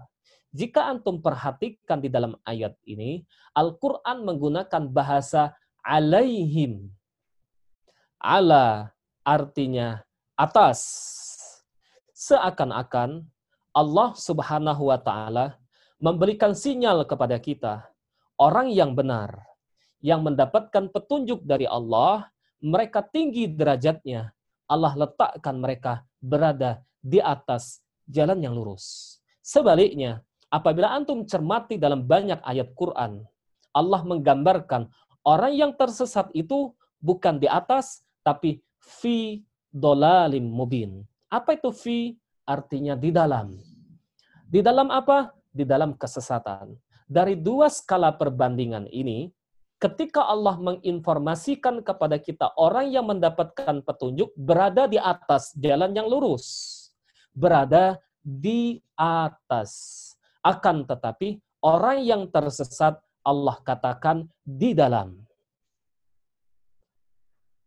Jika 0.53 0.85
antum 0.85 1.19
perhatikan 1.19 1.97
di 1.97 2.07
dalam 2.13 2.37
ayat 2.45 2.77
ini, 2.85 3.25
Al-Quran 3.57 4.21
menggunakan 4.21 4.93
bahasa 4.93 5.57
alaihim. 5.81 6.93
Ala 8.21 8.93
artinya 9.25 10.05
atas. 10.37 10.79
Seakan-akan 12.15 13.25
Allah 13.75 14.09
subhanahu 14.15 14.93
wa 14.93 15.01
ta'ala 15.01 15.59
memberikan 15.99 16.55
sinyal 16.55 17.03
kepada 17.03 17.35
kita 17.41 17.83
orang 18.39 18.71
yang 18.71 18.95
benar, 18.95 19.43
yang 19.99 20.23
mendapatkan 20.23 20.91
petunjuk 20.91 21.43
dari 21.43 21.67
Allah, 21.67 22.31
mereka 22.63 23.03
tinggi 23.03 23.49
derajatnya. 23.49 24.31
Allah 24.65 24.93
letakkan 24.97 25.55
mereka 25.61 26.01
berada 26.17 26.81
di 26.97 27.21
atas 27.21 27.85
jalan 28.09 28.41
yang 28.41 28.57
lurus. 28.57 29.17
Sebaliknya, 29.45 30.25
apabila 30.49 30.89
antum 30.89 31.21
cermati 31.29 31.77
dalam 31.77 32.01
banyak 32.01 32.41
ayat 32.41 32.73
Quran, 32.73 33.21
Allah 33.69 34.01
menggambarkan 34.01 34.89
orang 35.21 35.53
yang 35.53 35.71
tersesat 35.77 36.33
itu 36.33 36.73
bukan 36.97 37.37
di 37.37 37.45
atas, 37.45 38.01
tapi 38.25 38.65
fi 38.81 39.45
dolalim 39.69 40.49
mubin. 40.49 41.05
Apa 41.29 41.59
itu 41.59 41.69
fi? 41.69 42.15
Artinya 42.45 42.93
di 42.97 43.09
dalam. 43.09 43.57
Di 44.45 44.61
dalam 44.61 44.93
apa? 44.93 45.33
Di 45.49 45.65
dalam 45.65 45.97
kesesatan. 45.97 46.77
Dari 47.05 47.37
dua 47.37 47.69
skala 47.69 48.13
perbandingan 48.13 48.89
ini, 48.89 49.29
ketika 49.79 50.23
Allah 50.23 50.55
menginformasikan 50.57 51.83
kepada 51.83 52.15
kita 52.19 52.51
orang 52.55 52.91
yang 52.91 53.05
mendapatkan 53.07 53.83
petunjuk 53.83 54.31
berada 54.39 54.87
di 54.87 54.95
atas 54.95 55.51
jalan 55.59 55.91
yang 55.91 56.07
lurus. 56.07 56.71
Berada 57.35 57.99
di 58.23 58.79
atas. 58.95 59.71
Akan 60.39 60.87
tetapi 60.87 61.41
orang 61.59 61.99
yang 62.05 62.21
tersesat 62.31 62.97
Allah 63.25 63.57
katakan 63.65 64.29
di 64.45 64.71
dalam. 64.71 65.19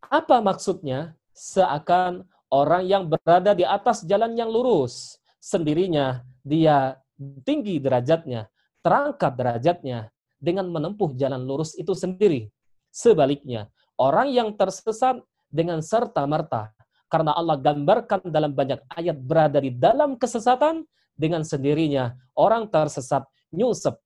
Apa 0.09 0.41
maksudnya? 0.41 1.13
Seakan 1.39 2.27
orang 2.51 2.83
yang 2.83 3.07
berada 3.07 3.55
di 3.55 3.63
atas 3.63 4.03
jalan 4.03 4.35
yang 4.35 4.51
lurus, 4.51 5.15
sendirinya 5.39 6.25
dia 6.43 6.99
tinggi 7.47 7.79
derajatnya, 7.79 8.51
terangkat 8.83 9.39
derajatnya 9.39 10.11
dengan 10.39 10.71
menempuh 10.71 11.13
jalan 11.19 11.43
lurus 11.43 11.75
itu 11.75 11.91
sendiri. 11.93 12.49
Sebaliknya, 12.89 13.69
orang 13.99 14.31
yang 14.33 14.49
tersesat 14.55 15.21
dengan 15.51 15.83
serta-merta 15.83 16.73
karena 17.11 17.35
Allah 17.35 17.59
gambarkan 17.59 18.29
dalam 18.29 18.55
banyak 18.55 18.79
ayat 18.93 19.17
berada 19.19 19.59
di 19.59 19.73
dalam 19.73 20.15
kesesatan 20.15 20.87
dengan 21.13 21.43
sendirinya 21.43 22.15
orang 22.39 22.71
tersesat 22.71 23.27
nyusep 23.51 23.97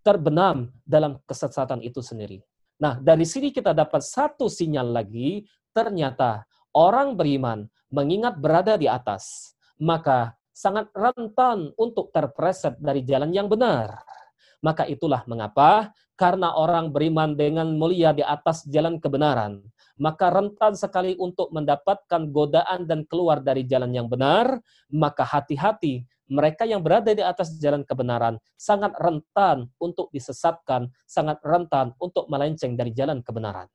terbenam 0.00 0.72
dalam 0.82 1.20
kesesatan 1.28 1.84
itu 1.84 2.00
sendiri. 2.02 2.42
Nah, 2.82 2.98
dari 2.98 3.22
sini 3.22 3.54
kita 3.54 3.70
dapat 3.70 4.02
satu 4.02 4.50
sinyal 4.50 4.90
lagi, 4.90 5.46
ternyata 5.70 6.42
orang 6.74 7.14
beriman 7.14 7.70
mengingat 7.92 8.34
berada 8.40 8.74
di 8.74 8.90
atas, 8.90 9.54
maka 9.78 10.34
sangat 10.50 10.90
rentan 10.90 11.70
untuk 11.78 12.10
terpreset 12.10 12.74
dari 12.82 13.06
jalan 13.06 13.30
yang 13.30 13.46
benar. 13.46 14.02
Maka 14.62 14.86
itulah 14.86 15.26
mengapa, 15.26 15.90
karena 16.14 16.54
orang 16.54 16.94
beriman 16.94 17.34
dengan 17.34 17.74
mulia 17.74 18.14
di 18.14 18.22
atas 18.22 18.62
jalan 18.70 19.02
kebenaran, 19.02 19.58
maka 19.98 20.30
rentan 20.30 20.78
sekali 20.78 21.18
untuk 21.18 21.50
mendapatkan 21.50 22.30
godaan 22.30 22.86
dan 22.86 23.02
keluar 23.10 23.42
dari 23.42 23.66
jalan 23.66 23.90
yang 23.90 24.06
benar, 24.06 24.62
maka 24.86 25.26
hati-hati 25.26 26.06
mereka 26.30 26.64
yang 26.64 26.80
berada 26.80 27.12
di 27.12 27.20
atas 27.20 27.58
jalan 27.60 27.84
kebenaran 27.84 28.40
sangat 28.56 28.94
rentan 28.96 29.68
untuk 29.76 30.08
disesatkan, 30.14 30.88
sangat 31.04 31.42
rentan 31.44 31.92
untuk 32.00 32.30
melenceng 32.32 32.72
dari 32.78 32.94
jalan 32.96 33.20
kebenaran. 33.20 33.68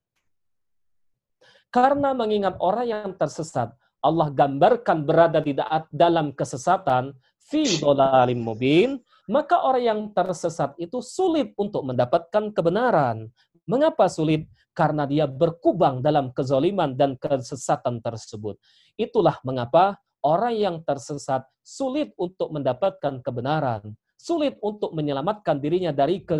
Karena 1.70 2.16
mengingat 2.16 2.58
orang 2.64 2.88
yang 2.88 3.12
tersesat, 3.14 3.76
Allah 4.02 4.32
gambarkan 4.32 5.04
berada 5.04 5.44
di 5.44 5.54
dalam 5.92 6.34
kesesatan, 6.34 7.12
fi 7.38 7.68
dolalim 7.78 8.40
mubin, 8.40 9.04
maka 9.28 9.60
orang 9.60 9.84
yang 9.84 10.00
tersesat 10.16 10.72
itu 10.80 11.04
sulit 11.04 11.52
untuk 11.60 11.84
mendapatkan 11.84 12.56
kebenaran. 12.56 13.28
Mengapa 13.68 14.08
sulit? 14.08 14.48
Karena 14.72 15.04
dia 15.04 15.28
berkubang 15.28 16.00
dalam 16.00 16.32
kezoliman 16.32 16.96
dan 16.96 17.20
kesesatan 17.20 18.00
tersebut. 18.00 18.56
Itulah 18.96 19.36
mengapa 19.44 20.00
orang 20.24 20.56
yang 20.56 20.76
tersesat 20.80 21.44
sulit 21.60 22.16
untuk 22.16 22.56
mendapatkan 22.56 23.20
kebenaran, 23.20 23.92
sulit 24.16 24.56
untuk 24.64 24.96
menyelamatkan 24.96 25.60
dirinya 25.60 25.92
dari 25.92 26.24
ke, 26.24 26.36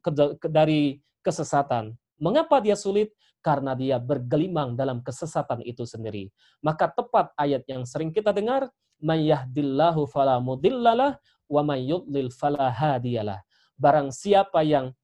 ke, 0.00 0.10
ke, 0.40 0.48
dari 0.48 0.96
kesesatan. 1.20 1.92
Mengapa 2.16 2.64
dia 2.64 2.78
sulit? 2.78 3.12
Karena 3.42 3.74
dia 3.74 3.98
bergelimang 3.98 4.78
dalam 4.78 5.02
kesesatan 5.02 5.66
itu 5.66 5.82
sendiri. 5.82 6.30
Maka 6.62 6.86
tepat 6.86 7.34
ayat 7.34 7.66
yang 7.66 7.82
sering 7.82 8.14
kita 8.14 8.30
dengar, 8.30 8.70
"Mayyahdillahu 9.02 10.06
fala 10.06 10.38
mudillalah 10.38 11.18
wa 11.52 11.60
may 11.60 11.84
yudlil 11.84 12.32
fala 12.32 12.72
hadiyalah." 12.72 13.44
Barang 13.76 14.08
siapa 14.08 14.64
yang 14.64 14.96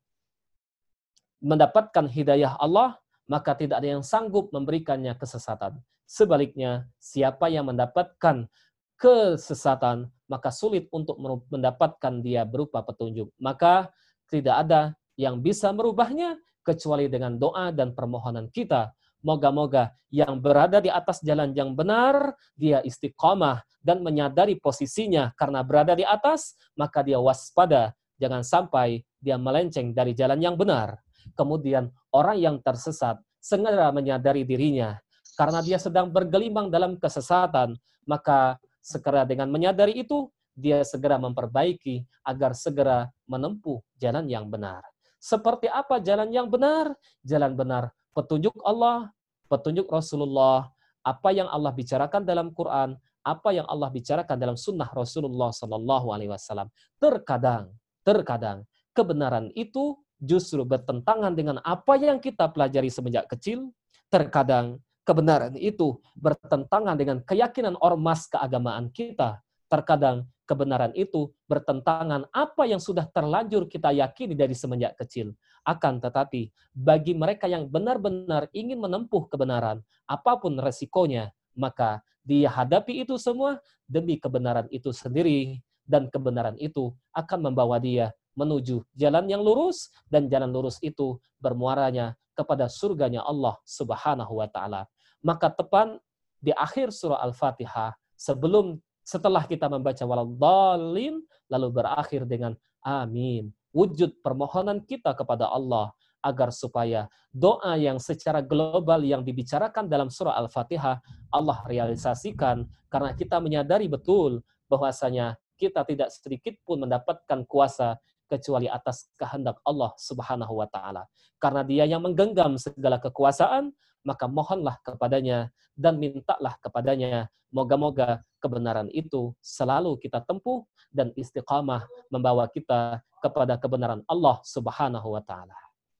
mendapatkan 1.45 2.09
hidayah 2.09 2.57
Allah, 2.57 2.97
maka 3.29 3.53
tidak 3.53 3.85
ada 3.85 4.01
yang 4.01 4.05
sanggup 4.05 4.49
memberikannya 4.51 5.13
kesesatan. 5.15 5.79
Sebaliknya, 6.09 6.89
siapa 6.97 7.53
yang 7.53 7.69
mendapatkan 7.69 8.49
kesesatan, 8.97 10.09
maka 10.27 10.49
sulit 10.49 10.89
untuk 10.91 11.21
mendapatkan 11.53 12.25
dia 12.25 12.43
berupa 12.49 12.81
petunjuk. 12.83 13.29
Maka 13.37 13.93
tidak 14.33 14.67
ada 14.67 14.81
yang 15.15 15.39
bisa 15.39 15.71
merubahnya 15.71 16.41
kecuali 16.65 17.09
dengan 17.09 17.37
doa 17.37 17.71
dan 17.73 17.93
permohonan 17.93 18.49
kita. 18.53 18.93
Moga-moga 19.19 19.91
yang 20.15 20.39
berada 20.39 20.79
di 20.79 20.87
atas 20.89 21.19
jalan 21.27 21.51
yang 21.51 21.75
benar, 21.75 22.39
dia 22.55 22.79
istiqomah 22.87 23.67
dan 23.83 23.99
menyadari 24.01 24.55
posisinya 24.57 25.35
karena 25.35 25.61
berada 25.67 25.99
di 25.99 26.07
atas, 26.07 26.55
maka 26.79 27.03
dia 27.03 27.19
waspada. 27.19 27.93
Jangan 28.19 28.43
sampai 28.47 29.03
dia 29.19 29.35
melenceng 29.35 29.91
dari 29.91 30.15
jalan 30.15 30.39
yang 30.39 30.55
benar. 30.55 31.03
Kemudian 31.35 31.91
orang 32.15 32.39
yang 32.39 32.57
tersesat 32.63 33.19
segera 33.39 33.91
menyadari 33.91 34.47
dirinya 34.47 34.99
karena 35.39 35.63
dia 35.63 35.79
sedang 35.79 36.11
bergelimang 36.11 36.67
dalam 36.71 36.99
kesesatan, 36.99 37.79
maka 38.07 38.59
segera 38.83 39.23
dengan 39.23 39.51
menyadari 39.51 40.03
itu 40.03 40.31
dia 40.59 40.83
segera 40.83 41.15
memperbaiki 41.19 42.03
agar 42.27 42.59
segera 42.59 43.07
menempuh 43.31 43.79
jalan 43.99 44.27
yang 44.27 44.51
benar. 44.51 44.83
Seperti 45.19 45.71
apa 45.71 46.03
jalan 46.03 46.31
yang 46.31 46.51
benar? 46.51 46.95
Jalan 47.23 47.55
benar 47.55 47.95
petunjuk 48.19 48.59
Allah, 48.67 49.15
petunjuk 49.47 49.87
Rasulullah, 49.87 50.75
apa 51.07 51.31
yang 51.31 51.47
Allah 51.47 51.71
bicarakan 51.71 52.27
dalam 52.27 52.51
Quran, 52.51 52.99
apa 53.23 53.55
yang 53.55 53.63
Allah 53.71 53.87
bicarakan 53.95 54.35
dalam 54.35 54.59
sunnah 54.59 54.91
Rasulullah 54.91 55.55
Sallallahu 55.55 56.11
Alaihi 56.11 56.35
Wasallam. 56.35 56.67
Terkadang, 56.99 57.71
terkadang 58.03 58.67
kebenaran 58.91 59.55
itu 59.55 59.95
justru 60.19 60.67
bertentangan 60.67 61.31
dengan 61.31 61.63
apa 61.63 61.95
yang 61.95 62.19
kita 62.19 62.51
pelajari 62.51 62.91
semenjak 62.91 63.31
kecil. 63.31 63.71
Terkadang 64.11 64.83
kebenaran 65.07 65.55
itu 65.55 66.03
bertentangan 66.19 66.99
dengan 66.99 67.23
keyakinan 67.23 67.79
ormas 67.79 68.27
keagamaan 68.27 68.91
kita. 68.91 69.39
Terkadang 69.71 70.27
kebenaran 70.49 70.97
itu 70.97 71.31
bertentangan 71.45 72.25
apa 72.33 72.65
yang 72.65 72.81
sudah 72.81 73.05
terlanjur 73.13 73.69
kita 73.69 73.93
yakini 73.93 74.33
dari 74.33 74.57
semenjak 74.57 74.97
kecil. 74.97 75.37
Akan 75.69 76.01
tetapi, 76.01 76.49
bagi 76.73 77.13
mereka 77.13 77.45
yang 77.45 77.69
benar-benar 77.69 78.49
ingin 78.57 78.81
menempuh 78.81 79.29
kebenaran, 79.29 79.85
apa 80.09 80.41
pun 80.41 80.57
resikonya, 80.57 81.29
maka 81.53 82.01
dia 82.25 82.49
hadapi 82.49 83.05
itu 83.05 83.21
semua 83.21 83.61
demi 83.85 84.17
kebenaran 84.17 84.65
itu 84.73 84.97
sendiri. 84.97 85.61
Dan 85.85 86.09
kebenaran 86.09 86.57
itu 86.61 86.93
akan 87.17 87.53
membawa 87.53 87.77
dia 87.81 88.13
menuju 88.33 88.81
jalan 88.97 89.29
yang 89.29 89.45
lurus, 89.45 89.93
dan 90.09 90.29
jalan 90.33 90.49
lurus 90.49 90.81
itu 90.81 91.21
bermuaranya 91.37 92.17
kepada 92.33 92.69
surganya 92.69 93.21
Allah 93.25 93.57
subhanahu 93.65 94.41
wa 94.41 94.49
ta'ala. 94.49 94.89
Maka 95.21 95.53
tepan 95.53 96.01
di 96.41 96.55
akhir 96.55 96.95
surah 96.95 97.21
Al-Fatihah, 97.25 97.93
sebelum 98.15 98.79
setelah 99.03 99.43
kita 99.49 99.67
membaca 99.67 100.05
waladhalin, 100.05 101.25
lalu 101.51 101.69
berakhir 101.73 102.29
dengan 102.29 102.55
amin. 102.85 103.51
Wujud 103.73 104.25
permohonan 104.25 104.83
kita 104.85 105.13
kepada 105.13 105.49
Allah 105.49 105.93
agar 106.25 106.51
supaya 106.51 107.07
doa 107.31 107.79
yang 107.79 108.03
secara 108.03 108.43
global 108.43 109.05
yang 109.07 109.23
dibicarakan 109.23 109.87
dalam 109.87 110.11
surah 110.11 110.35
Al-Fatihah 110.41 110.99
Allah 111.31 111.59
realisasikan. 111.69 112.67
Karena 112.91 113.15
kita 113.15 113.39
menyadari 113.39 113.87
betul 113.87 114.43
bahwasanya 114.67 115.39
kita 115.59 115.83
tidak 115.87 116.09
sedikit 116.15 116.55
pun 116.63 116.87
mendapatkan 116.87 117.43
kuasa 117.47 117.99
kecuali 118.29 118.69
atas 118.69 119.09
kehendak 119.17 119.59
Allah 119.65 119.97
Subhanahu 119.97 120.61
wa 120.61 120.69
taala. 120.69 121.09
Karena 121.41 121.65
Dia 121.65 121.85
yang 121.89 122.05
menggenggam 122.05 122.61
segala 122.61 123.01
kekuasaan, 123.01 123.73
maka 124.05 124.29
mohonlah 124.29 124.79
kepadanya 124.85 125.51
dan 125.75 125.97
mintalah 125.97 126.55
kepadanya. 126.61 127.33
Moga-moga 127.49 128.21
kebenaran 128.45 128.93
itu 128.93 129.33
selalu 129.41 129.97
kita 129.97 130.21
tempuh 130.21 130.69
dan 130.93 131.17
istiqamah 131.17 131.89
membawa 132.13 132.45
kita 132.45 133.01
kepada 133.25 133.57
kebenaran 133.57 134.05
Allah 134.05 134.37
Subhanahu 134.45 135.17
wa 135.17 135.23
taala. 135.25 135.57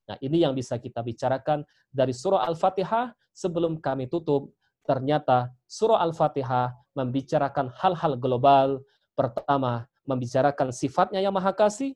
Nah, 0.09 0.17
ini 0.25 0.41
yang 0.45 0.57
bisa 0.57 0.81
kita 0.81 1.05
bicarakan 1.05 1.65
dari 1.93 2.17
surah 2.17 2.49
Al-Fatihah 2.49 3.13
sebelum 3.33 3.77
kami 3.81 4.09
tutup. 4.09 4.53
Ternyata 4.89 5.53
surah 5.69 6.01
Al-Fatihah 6.01 6.73
membicarakan 6.97 7.69
hal-hal 7.77 8.17
global. 8.17 8.81
Pertama, 9.13 9.85
membicarakan 10.09 10.73
sifatnya 10.73 11.21
yang 11.21 11.37
maha 11.37 11.53
kasih. 11.53 11.93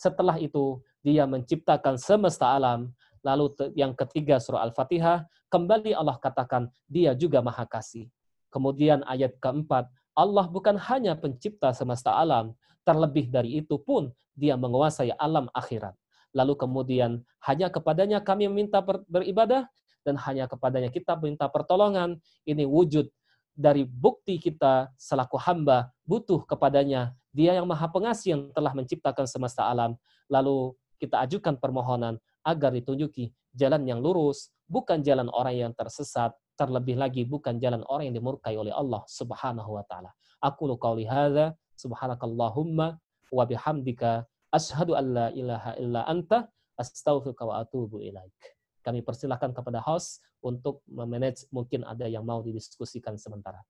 Setelah 0.00 0.40
itu, 0.40 0.80
dia 1.04 1.28
menciptakan 1.28 2.00
semesta 2.00 2.56
alam. 2.56 2.88
Lalu 3.20 3.52
yang 3.76 3.92
ketiga 3.92 4.40
surah 4.40 4.64
Al-Fatihah, 4.64 5.28
kembali 5.52 5.92
Allah 5.92 6.16
katakan 6.16 6.72
dia 6.88 7.12
juga 7.12 7.44
maha 7.44 7.68
kasih. 7.68 8.08
Kemudian 8.48 9.04
ayat 9.04 9.36
keempat, 9.36 9.92
Allah 10.16 10.48
bukan 10.48 10.80
hanya 10.88 11.12
pencipta 11.20 11.76
semesta 11.76 12.16
alam, 12.16 12.56
terlebih 12.80 13.28
dari 13.28 13.60
itu 13.60 13.76
pun 13.76 14.08
dia 14.32 14.56
menguasai 14.56 15.12
alam 15.20 15.52
akhirat. 15.52 15.92
Lalu 16.32 16.56
kemudian 16.56 17.20
hanya 17.44 17.68
kepadanya 17.68 18.24
kami 18.24 18.48
meminta 18.48 18.80
beribadah 19.04 19.68
dan 20.00 20.16
hanya 20.24 20.48
kepadanya 20.48 20.88
kita 20.88 21.12
minta 21.20 21.44
pertolongan. 21.52 22.16
Ini 22.48 22.64
wujud 22.64 23.04
dari 23.52 23.84
bukti 23.84 24.40
kita 24.40 24.88
selaku 24.96 25.36
hamba 25.36 25.92
butuh 26.08 26.40
kepadanya. 26.48 27.12
Dia 27.30 27.54
yang 27.58 27.66
maha 27.66 27.86
pengasih 27.86 28.28
yang 28.34 28.42
telah 28.50 28.74
menciptakan 28.74 29.26
semesta 29.26 29.70
alam. 29.70 29.94
Lalu 30.26 30.74
kita 30.98 31.22
ajukan 31.24 31.56
permohonan 31.56 32.18
agar 32.42 32.74
ditunjuki 32.74 33.30
jalan 33.54 33.86
yang 33.86 34.02
lurus, 34.02 34.50
bukan 34.66 35.02
jalan 35.02 35.30
orang 35.30 35.56
yang 35.56 35.72
tersesat, 35.74 36.34
terlebih 36.60 37.00
lagi 37.00 37.24
bukan 37.24 37.56
jalan 37.56 37.80
orang 37.88 38.12
yang 38.12 38.16
dimurkai 38.20 38.54
oleh 38.58 38.74
Allah 38.74 39.00
Subhanahu 39.08 39.80
wa 39.80 39.84
taala. 39.88 40.12
Aku 40.44 40.68
qauli 40.76 41.08
hadza 41.08 41.56
subhanakallahumma 41.80 43.00
wa 43.32 43.44
bihamdika 43.48 44.28
asyhadu 44.52 44.92
an 44.92 45.04
la 45.16 45.26
ilaha 45.32 45.72
illa 45.80 46.04
anta 46.04 46.48
astaghfiruka 46.76 47.48
wa 47.48 47.64
atubu 47.64 48.04
ilaik. 48.04 48.36
Kami 48.80 49.04
persilahkan 49.04 49.52
kepada 49.52 49.80
host 49.84 50.24
untuk 50.40 50.80
memanage 50.88 51.44
mungkin 51.52 51.84
ada 51.84 52.08
yang 52.08 52.24
mau 52.24 52.40
didiskusikan 52.40 53.16
sementara. 53.20 53.60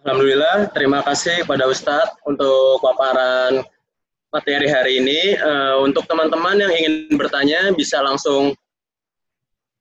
Alhamdulillah, 0.00 0.72
terima 0.72 1.04
kasih 1.04 1.44
kepada 1.44 1.68
Ustadz 1.68 2.16
untuk 2.24 2.80
paparan 2.80 3.60
materi 4.32 4.64
hari 4.64 4.96
ini. 4.96 5.36
Uh, 5.36 5.84
untuk 5.84 6.08
teman-teman 6.08 6.56
yang 6.56 6.72
ingin 6.72 7.20
bertanya 7.20 7.68
bisa 7.76 8.00
langsung 8.00 8.56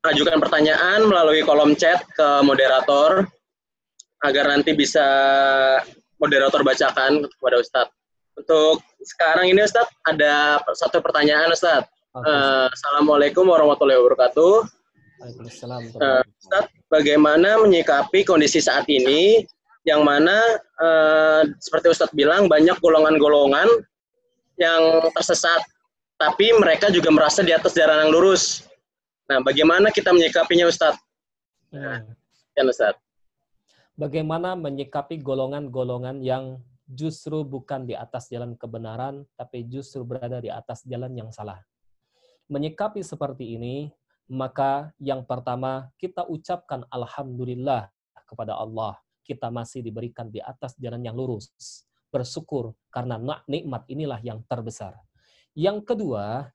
ajukan 0.03 0.43
pertanyaan 0.43 1.07
melalui 1.07 1.39
kolom 1.47 1.71
chat 1.71 2.03
ke 2.11 2.27
moderator 2.43 3.31
agar 4.27 4.51
nanti 4.51 4.75
bisa 4.75 5.07
moderator 6.19 6.67
bacakan 6.67 7.23
kepada 7.23 7.55
Ustadz. 7.63 7.95
Untuk 8.35 8.83
sekarang 8.99 9.47
ini 9.47 9.63
Ustadz 9.63 9.95
ada 10.03 10.59
satu 10.75 10.99
pertanyaan 10.99 11.47
Ustadz. 11.55 11.87
Uh, 12.11 12.67
Assalamualaikum 12.67 13.47
warahmatullahi 13.47 14.03
wabarakatuh. 14.03 14.67
Waalaikumsalam. 15.23 15.79
Uh, 15.95 16.23
Ustadz, 16.43 16.75
bagaimana 16.91 17.55
menyikapi 17.63 18.27
kondisi 18.27 18.59
saat 18.59 18.83
ini 18.91 19.47
yang 19.87 20.03
mana 20.03 20.35
uh, 20.79 21.43
seperti 21.59 21.91
Ustadz 21.91 22.15
bilang 22.15 22.51
banyak 22.51 22.75
golongan-golongan 22.83 23.67
yang 24.59 24.81
tersesat, 25.15 25.63
tapi 26.19 26.51
mereka 26.59 26.91
juga 26.91 27.07
merasa 27.09 27.39
di 27.39 27.55
atas 27.55 27.71
jalan 27.71 28.07
yang 28.07 28.11
lurus. 28.11 28.67
Nah, 29.31 29.39
bagaimana 29.39 29.87
kita 29.93 30.11
menyikapinya, 30.11 30.67
Ustadz? 30.67 30.99
Nah, 31.71 32.03
ya, 32.57 32.61
Ustadz. 32.65 32.99
Bagaimana 33.95 34.55
menyikapi 34.55 35.19
golongan-golongan 35.19 36.23
yang 36.23 36.59
justru 36.89 37.45
bukan 37.45 37.85
di 37.85 37.93
atas 37.93 38.27
jalan 38.27 38.57
kebenaran, 38.57 39.23
tapi 39.37 39.63
justru 39.69 40.01
berada 40.01 40.41
di 40.41 40.49
atas 40.49 40.83
jalan 40.83 41.13
yang 41.13 41.29
salah. 41.29 41.61
Menyikapi 42.49 43.05
seperti 43.05 43.55
ini, 43.59 43.93
maka 44.25 44.89
yang 44.97 45.21
pertama 45.21 45.93
kita 46.01 46.25
ucapkan 46.25 46.81
Alhamdulillah 46.89 47.93
kepada 48.25 48.57
Allah. 48.57 48.97
Kita 49.29 49.53
masih 49.53 49.85
diberikan 49.85 50.33
di 50.33 50.41
atas 50.41 50.73
jalan 50.81 51.05
yang 51.05 51.13
lurus 51.13 51.85
bersyukur 52.09 52.73
karena 52.89 53.21
nikmat 53.45 53.85
inilah 53.85 54.17
yang 54.25 54.41
terbesar. 54.49 54.97
Yang 55.53 55.85
kedua, 55.93 56.49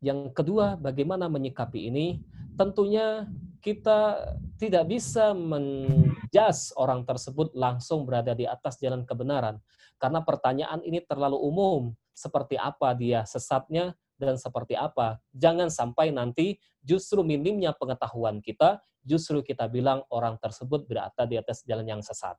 yang 0.00 0.32
kedua 0.32 0.80
bagaimana 0.80 1.28
menyikapi 1.28 1.92
ini? 1.92 2.24
Tentunya 2.56 3.28
kita 3.60 4.32
tidak 4.56 4.88
bisa 4.88 5.32
menjas 5.36 6.72
orang 6.76 7.04
tersebut 7.04 7.52
langsung 7.52 8.08
berada 8.08 8.32
di 8.32 8.48
atas 8.48 8.80
jalan 8.80 9.04
kebenaran. 9.04 9.60
Karena 10.00 10.24
pertanyaan 10.24 10.80
ini 10.84 11.04
terlalu 11.04 11.36
umum. 11.36 11.92
Seperti 12.16 12.56
apa 12.60 12.92
dia 12.92 13.24
sesatnya 13.24 13.96
dan 14.20 14.36
seperti 14.36 14.76
apa. 14.76 15.16
Jangan 15.32 15.72
sampai 15.72 16.12
nanti 16.12 16.60
justru 16.84 17.24
minimnya 17.24 17.72
pengetahuan 17.72 18.44
kita, 18.44 18.84
justru 19.00 19.40
kita 19.40 19.64
bilang 19.72 20.04
orang 20.12 20.36
tersebut 20.36 20.84
berada 20.84 21.24
di 21.24 21.40
atas 21.40 21.64
jalan 21.64 21.88
yang 21.88 22.02
sesat. 22.04 22.36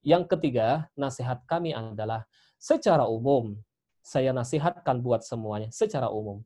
Yang 0.00 0.32
ketiga, 0.32 0.88
nasihat 0.96 1.44
kami 1.44 1.76
adalah 1.76 2.24
secara 2.56 3.04
umum, 3.04 3.60
saya 4.00 4.32
nasihatkan 4.32 5.04
buat 5.04 5.20
semuanya 5.20 5.68
secara 5.68 6.08
umum 6.08 6.40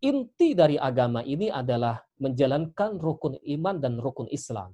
inti 0.00 0.56
dari 0.56 0.80
agama 0.80 1.20
ini 1.20 1.52
adalah 1.52 2.00
menjalankan 2.16 2.96
rukun 2.96 3.36
iman 3.36 3.76
dan 3.76 4.00
rukun 4.00 4.26
Islam. 4.32 4.72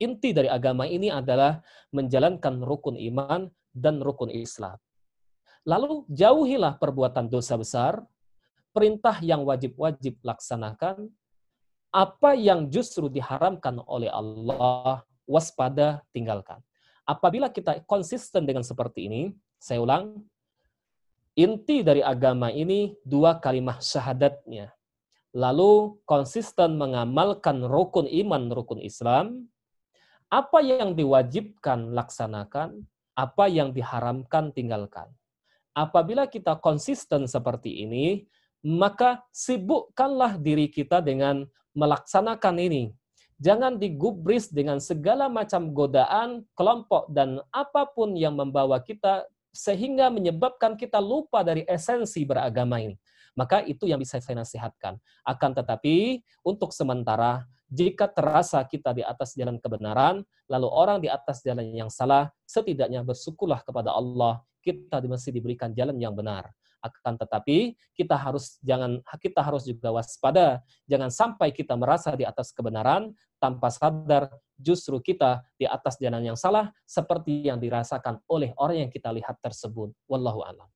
Inti 0.00 0.32
dari 0.32 0.48
agama 0.48 0.88
ini 0.88 1.12
adalah 1.12 1.60
menjalankan 1.92 2.64
rukun 2.64 2.96
iman 2.96 3.52
dan 3.76 4.00
rukun 4.00 4.32
Islam. 4.32 4.80
Lalu 5.66 6.06
jauhilah 6.10 6.78
perbuatan 6.78 7.26
dosa 7.30 7.58
besar, 7.58 8.02
perintah 8.70 9.18
yang 9.24 9.42
wajib-wajib 9.42 10.20
laksanakan, 10.22 11.10
apa 11.90 12.36
yang 12.36 12.68
justru 12.68 13.08
diharamkan 13.08 13.80
oleh 13.88 14.12
Allah, 14.12 15.02
waspada 15.24 16.04
tinggalkan. 16.12 16.60
Apabila 17.08 17.48
kita 17.48 17.80
konsisten 17.88 18.44
dengan 18.44 18.60
seperti 18.60 19.08
ini, 19.08 19.22
saya 19.56 19.80
ulang, 19.80 20.20
Inti 21.38 21.86
dari 21.86 22.02
agama 22.02 22.50
ini 22.50 22.98
dua 23.06 23.38
kalimat 23.38 23.78
syahadatnya. 23.78 24.74
Lalu 25.30 26.02
konsisten 26.02 26.74
mengamalkan 26.74 27.62
rukun 27.62 28.10
iman, 28.10 28.50
rukun 28.50 28.82
Islam. 28.82 29.46
Apa 30.34 30.58
yang 30.66 30.98
diwajibkan 30.98 31.94
laksanakan, 31.94 32.82
apa 33.14 33.44
yang 33.46 33.70
diharamkan 33.70 34.50
tinggalkan. 34.50 35.14
Apabila 35.78 36.26
kita 36.26 36.58
konsisten 36.58 37.30
seperti 37.30 37.86
ini, 37.86 38.26
maka 38.66 39.22
sibukkanlah 39.30 40.34
diri 40.34 40.66
kita 40.66 40.98
dengan 40.98 41.46
melaksanakan 41.78 42.58
ini. 42.58 42.90
Jangan 43.38 43.78
digubris 43.78 44.50
dengan 44.50 44.82
segala 44.82 45.30
macam 45.30 45.70
godaan, 45.70 46.42
kelompok, 46.58 47.06
dan 47.14 47.38
apa 47.54 47.86
pun 47.86 48.18
yang 48.18 48.34
membawa 48.34 48.82
kita 48.82 49.30
sehingga 49.54 50.10
menyebabkan 50.10 50.74
kita 50.74 50.98
lupa 50.98 51.46
dari 51.46 51.62
esensi 51.70 52.26
beragama 52.26 52.82
ini. 52.82 52.98
Maka 53.38 53.62
itu 53.62 53.86
yang 53.86 54.02
bisa 54.02 54.18
saya 54.18 54.42
nasihatkan. 54.42 54.98
Akan 55.22 55.54
tetapi 55.54 56.26
untuk 56.42 56.74
sementara 56.74 57.46
jika 57.70 58.10
terasa 58.10 58.58
kita 58.66 58.90
di 58.90 59.06
atas 59.06 59.38
jalan 59.38 59.62
kebenaran, 59.62 60.26
lalu 60.50 60.66
orang 60.66 60.98
di 60.98 61.06
atas 61.06 61.46
jalan 61.46 61.70
yang 61.70 61.86
salah, 61.86 62.34
setidaknya 62.42 63.06
bersyukurlah 63.06 63.62
kepada 63.62 63.94
Allah, 63.94 64.42
kita 64.68 65.00
masih 65.08 65.32
diberikan 65.32 65.72
jalan 65.72 65.96
yang 65.96 66.12
benar. 66.12 66.52
Akan 66.78 67.18
tetapi 67.18 67.74
kita 67.96 68.14
harus 68.14 68.60
jangan 68.62 69.02
kita 69.18 69.40
harus 69.42 69.66
juga 69.66 69.90
waspada, 69.90 70.62
jangan 70.86 71.10
sampai 71.10 71.50
kita 71.50 71.74
merasa 71.74 72.14
di 72.14 72.22
atas 72.22 72.54
kebenaran 72.54 73.10
tanpa 73.42 73.66
sadar 73.72 74.30
justru 74.58 74.98
kita 75.02 75.42
di 75.58 75.66
atas 75.66 75.98
jalan 75.98 76.22
yang 76.22 76.38
salah 76.38 76.70
seperti 76.86 77.50
yang 77.50 77.58
dirasakan 77.58 78.22
oleh 78.30 78.54
orang 78.58 78.86
yang 78.86 78.90
kita 78.90 79.10
lihat 79.10 79.38
tersebut. 79.42 79.90
Wallahu 80.06 80.46
a'lam. 80.46 80.68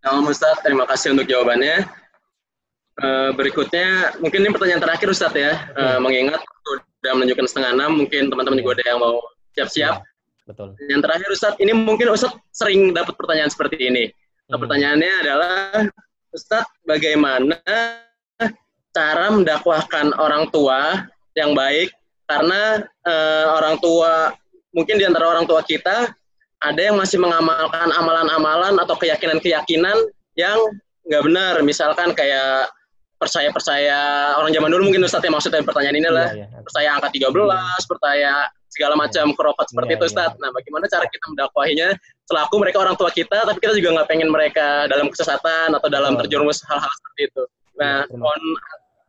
Nah, 0.00 0.16
Ustaz, 0.24 0.60
terima 0.64 0.88
kasih 0.88 1.12
untuk 1.12 1.28
jawabannya. 1.28 1.84
Uh, 3.00 3.32
berikutnya, 3.36 4.16
mungkin 4.20 4.44
ini 4.44 4.52
pertanyaan 4.52 4.80
terakhir 4.80 5.08
Ustaz 5.12 5.32
ya, 5.32 5.72
uh, 5.76 6.00
mengingat 6.00 6.40
sudah 7.00 7.12
menunjukkan 7.16 7.46
setengah 7.48 7.70
enam, 7.76 7.90
mungkin 7.96 8.28
teman-teman 8.28 8.60
juga 8.60 8.80
ada 8.80 8.84
yang 8.96 9.00
mau 9.00 9.20
siap-siap. 9.56 10.04
Ya, 10.50 10.54
betul. 10.58 10.68
Yang 10.90 11.00
terakhir 11.06 11.28
Ustaz, 11.30 11.54
ini 11.62 11.72
mungkin 11.72 12.10
Ustaz 12.10 12.34
sering 12.50 12.90
dapat 12.90 13.14
pertanyaan 13.14 13.50
seperti 13.54 13.86
ini. 13.86 14.10
Hmm. 14.50 14.58
pertanyaannya 14.58 15.12
adalah, 15.22 15.86
Ustaz, 16.34 16.66
bagaimana 16.82 17.62
cara 18.90 19.30
mendakwahkan 19.30 20.10
orang 20.18 20.50
tua 20.50 21.06
yang 21.38 21.54
baik 21.54 21.94
karena 22.26 22.82
uh, 23.06 23.46
orang 23.62 23.78
tua 23.78 24.34
mungkin 24.74 24.98
di 24.98 25.06
antara 25.06 25.30
orang 25.30 25.46
tua 25.46 25.62
kita 25.62 26.10
ada 26.60 26.80
yang 26.82 26.98
masih 26.98 27.22
mengamalkan 27.22 27.88
amalan-amalan 27.94 28.82
atau 28.82 28.98
keyakinan-keyakinan 28.98 29.94
yang 30.34 30.58
nggak 31.06 31.22
benar 31.22 31.54
misalkan 31.62 32.10
kayak 32.18 32.66
percaya 33.22 33.54
percaya 33.54 33.98
orang 34.42 34.50
zaman 34.50 34.70
dulu 34.74 34.90
mungkin 34.90 35.06
Ustadz 35.06 35.22
yang 35.22 35.38
maksudnya 35.38 35.62
pertanyaan 35.62 35.98
ini 36.02 36.10
lah 36.10 36.30
yeah, 36.34 36.50
yeah. 36.50 36.62
percaya 36.66 36.88
angka 36.98 37.08
13 37.14 37.30
yeah. 37.30 37.78
percaya 37.86 38.32
segala 38.70 38.94
iya. 38.94 39.02
macam 39.02 39.26
kerofat 39.34 39.66
seperti 39.68 39.90
yeah, 39.92 39.98
itu 39.98 40.04
iya. 40.06 40.10
Ustadz 40.14 40.38
nah 40.38 40.50
bagaimana 40.54 40.84
cara 40.86 41.04
kita 41.10 41.26
mendakwahinya 41.28 41.88
selaku 42.24 42.54
mereka 42.62 42.76
orang 42.80 42.96
tua 42.96 43.10
kita 43.10 43.38
tapi 43.42 43.58
kita 43.58 43.74
juga 43.76 43.88
nggak 44.00 44.08
pengen 44.08 44.30
mereka 44.30 44.86
dalam 44.86 45.10
kesesatan 45.10 45.74
atau 45.74 45.88
dalam 45.90 46.14
terjerumus 46.16 46.62
hal-hal 46.64 46.90
seperti 47.02 47.20
itu 47.28 47.42
nah 47.76 48.06
yeah, 48.06 48.16
mohon 48.16 48.42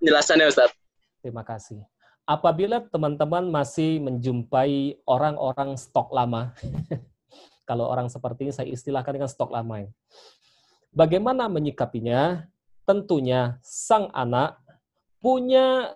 penjelasannya 0.01 0.45
Ustadz 0.49 0.75
terima 1.21 1.45
kasih 1.45 1.85
apabila 2.31 2.79
teman-teman 2.87 3.49
masih 3.51 3.99
menjumpai 3.99 5.03
orang-orang 5.03 5.75
stok 5.75 6.15
lama, 6.15 6.55
kalau 7.69 7.91
orang 7.91 8.07
seperti 8.07 8.47
ini 8.49 8.53
saya 8.55 8.67
istilahkan 8.71 9.19
dengan 9.19 9.27
stok 9.31 9.51
lama. 9.51 9.83
Bagaimana 10.91 11.47
menyikapinya? 11.47 12.47
Tentunya 12.81 13.61
sang 13.61 14.09
anak 14.11 14.57
punya 15.21 15.93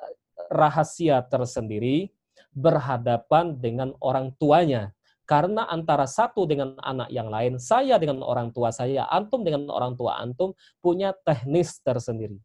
rahasia 0.47 1.19
tersendiri 1.25 2.13
berhadapan 2.55 3.59
dengan 3.59 3.91
orang 3.99 4.31
tuanya. 4.39 4.95
Karena 5.25 5.65
antara 5.67 6.05
satu 6.05 6.45
dengan 6.45 6.77
anak 6.85 7.09
yang 7.09 7.27
lain, 7.27 7.57
saya 7.57 7.97
dengan 7.97 8.21
orang 8.21 8.53
tua 8.53 8.69
saya, 8.69 9.09
antum 9.09 9.41
dengan 9.41 9.67
orang 9.73 9.97
tua 9.97 10.21
antum, 10.21 10.53
punya 10.79 11.11
teknis 11.25 11.81
tersendiri. 11.81 12.37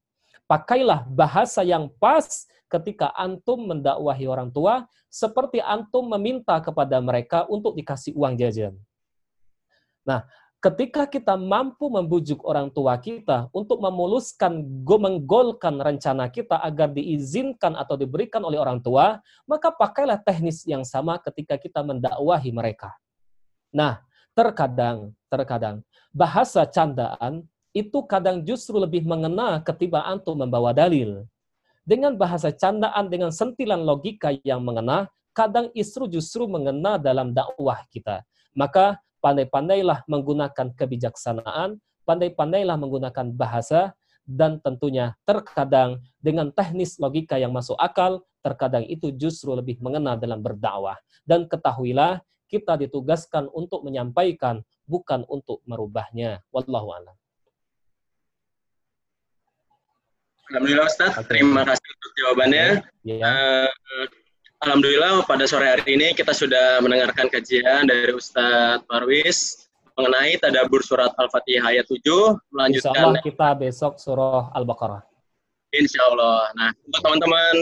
Pakailah 0.48 1.06
bahasa 1.06 1.62
yang 1.62 1.92
pas 2.00 2.26
ketika 2.66 3.12
antum 3.14 3.68
mendakwahi 3.68 4.24
orang 4.26 4.48
tua 4.50 4.88
seperti 5.12 5.60
antum 5.60 6.08
meminta 6.08 6.56
kepada 6.58 6.98
mereka 6.98 7.44
untuk 7.52 7.76
dikasih 7.76 8.16
uang 8.16 8.34
jajan. 8.40 8.74
Nah, 10.06 10.24
ketika 10.60 11.08
kita 11.08 11.34
mampu 11.40 11.88
membujuk 11.88 12.44
orang 12.44 12.68
tua 12.68 13.00
kita 13.00 13.48
untuk 13.50 13.80
memuluskan, 13.80 14.60
menggolkan 14.84 15.80
rencana 15.80 16.28
kita 16.28 16.60
agar 16.60 16.92
diizinkan 16.92 17.72
atau 17.74 17.96
diberikan 17.96 18.44
oleh 18.44 18.60
orang 18.60 18.78
tua, 18.84 19.24
maka 19.48 19.72
pakailah 19.72 20.20
teknis 20.20 20.62
yang 20.68 20.84
sama 20.84 21.16
ketika 21.24 21.56
kita 21.56 21.80
mendakwahi 21.80 22.52
mereka. 22.52 22.92
Nah, 23.72 24.04
terkadang, 24.36 25.16
terkadang 25.32 25.80
bahasa 26.12 26.68
candaan 26.68 27.48
itu 27.72 28.04
kadang 28.04 28.44
justru 28.44 28.76
lebih 28.76 29.06
mengena 29.08 29.62
ketimbang 29.64 30.04
antum 30.04 30.36
membawa 30.36 30.76
dalil 30.76 31.24
dengan 31.88 32.14
bahasa 32.14 32.52
candaan, 32.52 33.08
dengan 33.08 33.32
sentilan 33.32 33.80
logika 33.80 34.30
yang 34.44 34.60
mengena, 34.60 35.08
kadang 35.32 35.72
istru 35.72 36.04
justru 36.06 36.44
mengena 36.44 37.00
dalam 37.00 37.32
dakwah 37.32 37.80
kita. 37.88 38.22
Maka 38.52 39.00
pandai-pandailah 39.20 40.04
menggunakan 40.08 40.72
kebijaksanaan, 40.74 41.78
pandai-pandailah 42.08 42.76
menggunakan 42.80 43.32
bahasa, 43.36 43.92
dan 44.24 44.60
tentunya 44.62 45.16
terkadang 45.24 46.00
dengan 46.20 46.52
teknis 46.52 47.00
logika 47.00 47.36
yang 47.36 47.50
masuk 47.50 47.76
akal, 47.80 48.22
terkadang 48.40 48.86
itu 48.88 49.12
justru 49.14 49.52
lebih 49.52 49.80
mengena 49.84 50.16
dalam 50.16 50.40
berdakwah. 50.40 50.96
Dan 51.24 51.46
ketahuilah, 51.46 52.22
kita 52.50 52.78
ditugaskan 52.78 53.46
untuk 53.50 53.86
menyampaikan, 53.86 54.62
bukan 54.86 55.22
untuk 55.30 55.62
merubahnya. 55.66 56.42
Wallahu 56.50 56.90
a'lam. 56.94 57.16
Alhamdulillah 60.50 60.86
Ustaz, 60.90 61.14
terima 61.30 61.62
kasih 61.62 61.88
untuk 61.94 62.12
jawabannya. 62.18 62.66
Yeah. 63.06 63.22
Uh, 63.22 64.10
Alhamdulillah 64.60 65.24
pada 65.24 65.48
sore 65.48 65.72
hari 65.72 65.96
ini 65.96 66.12
kita 66.12 66.36
sudah 66.36 66.84
mendengarkan 66.84 67.32
kajian 67.32 67.88
dari 67.88 68.12
Ustadz 68.12 68.84
Marwis 68.92 69.64
mengenai 69.96 70.36
tadabur 70.36 70.84
surat 70.84 71.16
Al-Fatihah 71.16 71.72
ayat 71.72 71.88
7. 71.88 72.04
Melanjutkan 72.52 72.92
Insya 72.92 73.08
Allah 73.08 73.24
kita 73.24 73.48
besok 73.56 73.96
surah 73.96 74.52
Al-Baqarah. 74.52 75.00
Insya 75.72 76.04
Allah. 76.12 76.52
Nah, 76.60 76.70
untuk 76.76 77.00
teman-teman 77.00 77.54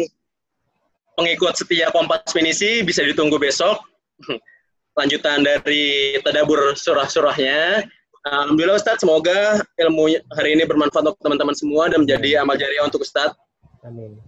pengikut 1.14 1.54
setia 1.54 1.86
Kompas 1.94 2.34
Pinisi 2.34 2.82
bisa 2.82 3.06
ditunggu 3.06 3.38
besok. 3.38 3.78
Lanjutan 4.98 5.46
dari 5.46 6.18
tadabur 6.26 6.74
surah-surahnya. 6.74 7.86
Alhamdulillah 8.26 8.74
Ustadz, 8.74 9.06
semoga 9.06 9.62
ilmu 9.78 10.18
hari 10.34 10.58
ini 10.58 10.66
bermanfaat 10.66 11.14
untuk 11.14 11.22
teman-teman 11.22 11.54
semua 11.54 11.86
dan 11.94 12.02
menjadi 12.02 12.42
amal 12.42 12.58
jariah 12.58 12.82
untuk 12.82 13.06
Ustadz. 13.06 13.38
Amin. 13.86 14.18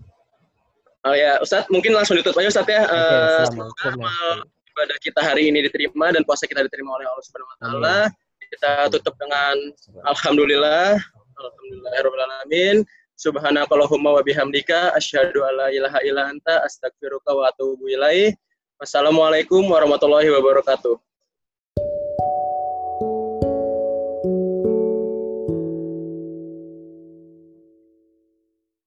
Oh 1.00 1.16
ya, 1.16 1.40
Ustadz, 1.40 1.72
mungkin 1.72 1.96
langsung 1.96 2.20
ditutup 2.20 2.36
aja 2.40 2.52
Ustadz 2.52 2.68
ya. 2.68 2.82
Okay, 2.84 2.92
uh, 2.92 3.44
semoga 3.48 3.84
amal 3.88 4.44
ibadah 4.80 4.96
kita 5.02 5.20
hari 5.20 5.52
ini 5.52 5.64
diterima 5.66 6.08
dan 6.14 6.22
puasa 6.24 6.48
kita 6.48 6.64
diterima 6.64 6.96
oleh 6.96 7.04
Allah 7.08 7.24
Subhanahu 7.24 7.50
wa 7.52 7.58
taala. 7.60 7.98
Kita 8.50 8.72
tutup 8.92 9.14
dengan 9.20 9.56
alhamdulillah. 10.08 10.96
Alhamdulillah 11.36 12.26
alamin. 12.40 12.84
Subhanakallahumma 13.20 14.16
wa 14.16 14.22
bihamdika 14.24 14.96
asyhadu 14.96 15.44
alla 15.44 15.68
ilaha 15.68 16.00
illa 16.04 16.32
anta 16.32 16.64
astaghfiruka 16.64 17.28
wa 17.36 17.52
atubu 17.52 17.84
ilaih. 17.92 18.32
Wassalamualaikum 18.80 19.60
warahmatullahi 19.68 20.32
wabarakatuh. 20.32 20.96